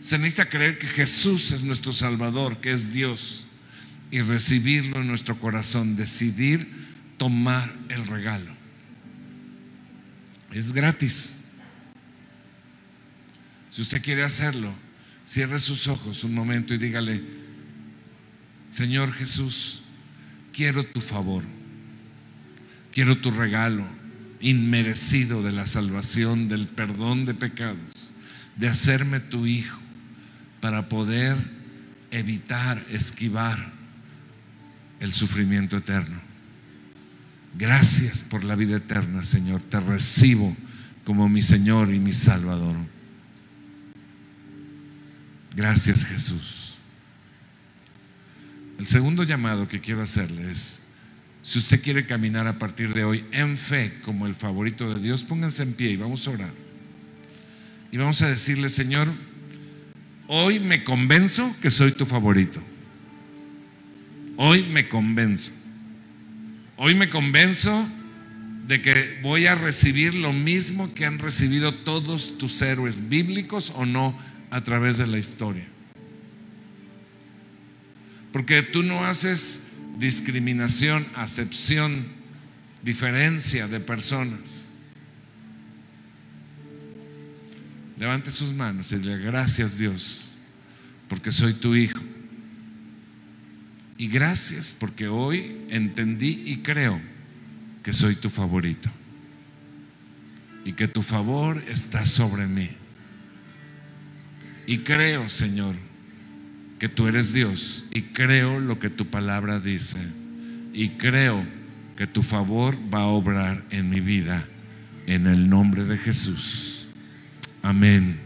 Se 0.00 0.16
necesita 0.16 0.48
creer 0.48 0.78
que 0.78 0.86
Jesús 0.86 1.52
es 1.52 1.64
nuestro 1.64 1.92
Salvador, 1.92 2.60
que 2.62 2.72
es 2.72 2.92
Dios, 2.92 3.46
y 4.10 4.20
recibirlo 4.22 5.00
en 5.00 5.06
nuestro 5.06 5.38
corazón, 5.38 5.96
decidir 5.96 6.66
tomar 7.18 7.72
el 7.90 8.06
regalo. 8.06 8.50
Es 10.50 10.72
gratis. 10.72 11.41
Si 13.72 13.80
usted 13.80 14.02
quiere 14.02 14.22
hacerlo, 14.22 14.70
cierre 15.24 15.58
sus 15.58 15.88
ojos 15.88 16.24
un 16.24 16.34
momento 16.34 16.74
y 16.74 16.78
dígale, 16.78 17.22
Señor 18.70 19.14
Jesús, 19.14 19.84
quiero 20.52 20.84
tu 20.84 21.00
favor, 21.00 21.42
quiero 22.92 23.16
tu 23.16 23.30
regalo 23.30 23.82
inmerecido 24.40 25.42
de 25.42 25.52
la 25.52 25.64
salvación, 25.64 26.48
del 26.48 26.68
perdón 26.68 27.24
de 27.24 27.32
pecados, 27.32 28.12
de 28.56 28.68
hacerme 28.68 29.20
tu 29.20 29.46
hijo 29.46 29.80
para 30.60 30.90
poder 30.90 31.38
evitar, 32.10 32.84
esquivar 32.90 33.72
el 35.00 35.14
sufrimiento 35.14 35.78
eterno. 35.78 36.20
Gracias 37.58 38.22
por 38.22 38.44
la 38.44 38.54
vida 38.54 38.76
eterna, 38.76 39.24
Señor. 39.24 39.62
Te 39.62 39.80
recibo 39.80 40.54
como 41.04 41.30
mi 41.30 41.40
Señor 41.40 41.90
y 41.94 41.98
mi 41.98 42.12
Salvador. 42.12 42.91
Gracias, 45.54 46.04
Jesús. 46.04 46.74
El 48.78 48.86
segundo 48.86 49.22
llamado 49.22 49.68
que 49.68 49.80
quiero 49.80 50.02
hacerle 50.02 50.50
es, 50.50 50.80
si 51.42 51.58
usted 51.58 51.82
quiere 51.82 52.06
caminar 52.06 52.46
a 52.46 52.58
partir 52.58 52.94
de 52.94 53.04
hoy 53.04 53.24
en 53.32 53.56
fe 53.56 54.00
como 54.04 54.26
el 54.26 54.34
favorito 54.34 54.92
de 54.92 55.00
Dios, 55.00 55.24
pónganse 55.24 55.62
en 55.62 55.74
pie 55.74 55.90
y 55.90 55.96
vamos 55.96 56.26
a 56.26 56.30
orar. 56.30 56.52
Y 57.90 57.96
vamos 57.96 58.22
a 58.22 58.28
decirle, 58.28 58.68
Señor, 58.68 59.08
hoy 60.26 60.60
me 60.60 60.84
convenzo 60.84 61.54
que 61.60 61.70
soy 61.70 61.92
tu 61.92 62.06
favorito. 62.06 62.60
Hoy 64.36 64.64
me 64.64 64.88
convenzo. 64.88 65.52
Hoy 66.76 66.94
me 66.94 67.10
convenzo 67.10 67.88
de 68.66 68.80
que 68.80 69.18
voy 69.22 69.46
a 69.46 69.54
recibir 69.54 70.14
lo 70.14 70.32
mismo 70.32 70.94
que 70.94 71.04
han 71.04 71.18
recibido 71.18 71.74
todos 71.74 72.38
tus 72.38 72.62
héroes 72.62 73.08
bíblicos 73.08 73.72
o 73.76 73.84
no 73.84 74.16
a 74.52 74.60
través 74.60 74.98
de 74.98 75.06
la 75.06 75.18
historia. 75.18 75.66
Porque 78.32 78.62
tú 78.62 78.82
no 78.82 79.04
haces 79.04 79.68
discriminación, 79.98 81.06
acepción, 81.14 82.04
diferencia 82.82 83.66
de 83.66 83.80
personas. 83.80 84.74
Levante 87.98 88.30
sus 88.30 88.52
manos 88.52 88.92
y 88.92 88.96
dile 88.96 89.18
gracias 89.18 89.78
Dios, 89.78 90.32
porque 91.08 91.32
soy 91.32 91.54
tu 91.54 91.74
hijo. 91.74 92.02
Y 93.96 94.08
gracias 94.08 94.76
porque 94.78 95.08
hoy 95.08 95.64
entendí 95.70 96.42
y 96.44 96.58
creo 96.58 97.00
que 97.82 97.94
soy 97.94 98.16
tu 98.16 98.28
favorito. 98.28 98.90
Y 100.66 100.74
que 100.74 100.88
tu 100.88 101.02
favor 101.02 101.62
está 101.68 102.04
sobre 102.04 102.46
mí. 102.46 102.81
Y 104.66 104.78
creo, 104.78 105.28
Señor, 105.28 105.74
que 106.78 106.88
tú 106.88 107.06
eres 107.06 107.32
Dios 107.32 107.84
y 107.92 108.02
creo 108.02 108.58
lo 108.58 108.78
que 108.78 108.90
tu 108.90 109.06
palabra 109.06 109.60
dice 109.60 109.98
y 110.72 110.90
creo 110.90 111.44
que 111.96 112.06
tu 112.06 112.22
favor 112.22 112.76
va 112.92 113.02
a 113.02 113.06
obrar 113.06 113.64
en 113.70 113.88
mi 113.88 114.00
vida 114.00 114.48
en 115.06 115.26
el 115.26 115.48
nombre 115.48 115.84
de 115.84 115.98
Jesús. 115.98 116.88
Amén 117.62 118.18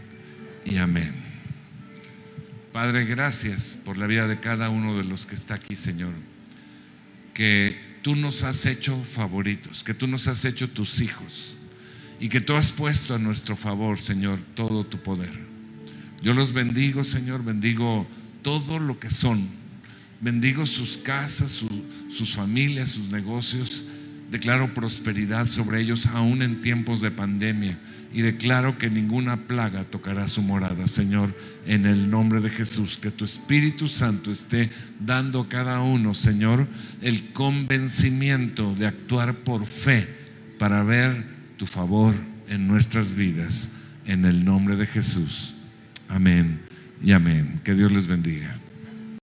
y 0.65 0.77
amén. 0.77 1.13
Padre, 2.71 3.05
gracias 3.05 3.79
por 3.83 3.97
la 3.97 4.07
vida 4.07 4.27
de 4.27 4.39
cada 4.39 4.69
uno 4.69 4.97
de 4.97 5.03
los 5.03 5.25
que 5.25 5.35
está 5.35 5.55
aquí, 5.55 5.75
Señor. 5.75 6.13
Que 7.33 7.75
tú 8.01 8.15
nos 8.15 8.43
has 8.43 8.65
hecho 8.65 8.99
favoritos, 9.03 9.83
que 9.83 9.93
tú 9.93 10.07
nos 10.07 10.27
has 10.27 10.45
hecho 10.45 10.69
tus 10.69 11.01
hijos 11.01 11.57
y 12.19 12.29
que 12.29 12.41
tú 12.41 12.55
has 12.55 12.71
puesto 12.71 13.13
a 13.13 13.19
nuestro 13.19 13.55
favor, 13.55 13.99
Señor, 13.99 14.39
todo 14.55 14.85
tu 14.85 14.97
poder. 15.01 15.56
Yo 16.21 16.33
los 16.33 16.53
bendigo, 16.53 17.03
Señor, 17.03 17.43
bendigo 17.43 18.07
todo 18.41 18.79
lo 18.79 18.99
que 18.99 19.09
son. 19.09 19.47
Bendigo 20.19 20.65
sus 20.65 20.97
casas, 20.97 21.63
sus 22.09 22.35
familias, 22.35 22.89
sus 22.89 23.09
negocios. 23.09 23.85
Declaro 24.31 24.73
prosperidad 24.73 25.45
sobre 25.47 25.79
ellos 25.79 26.07
aún 26.07 26.41
en 26.41 26.61
tiempos 26.61 27.01
de 27.01 27.11
pandemia. 27.11 27.79
Y 28.13 28.21
declaro 28.21 28.77
que 28.77 28.89
ninguna 28.89 29.47
plaga 29.47 29.83
tocará 29.83 30.27
su 30.27 30.41
morada, 30.41 30.87
Señor, 30.87 31.35
en 31.65 31.85
el 31.85 32.09
nombre 32.09 32.41
de 32.41 32.49
Jesús. 32.49 32.97
Que 32.97 33.11
tu 33.11 33.25
Espíritu 33.25 33.87
Santo 33.87 34.31
esté 34.31 34.71
dando 34.99 35.41
a 35.41 35.49
cada 35.49 35.81
uno, 35.81 36.13
Señor, 36.13 36.67
el 37.01 37.31
convencimiento 37.31 38.73
de 38.75 38.87
actuar 38.87 39.35
por 39.35 39.65
fe 39.65 40.07
para 40.57 40.83
ver 40.83 41.25
tu 41.57 41.67
favor 41.67 42.15
en 42.47 42.67
nuestras 42.67 43.13
vidas. 43.13 43.73
En 44.05 44.25
el 44.25 44.45
nombre 44.45 44.77
de 44.77 44.87
Jesús. 44.87 45.56
Amén 46.09 46.59
y 47.03 47.11
amén. 47.11 47.59
Que 47.63 47.73
Dios 47.73 47.91
les 47.91 48.07
bendiga. 48.07 48.59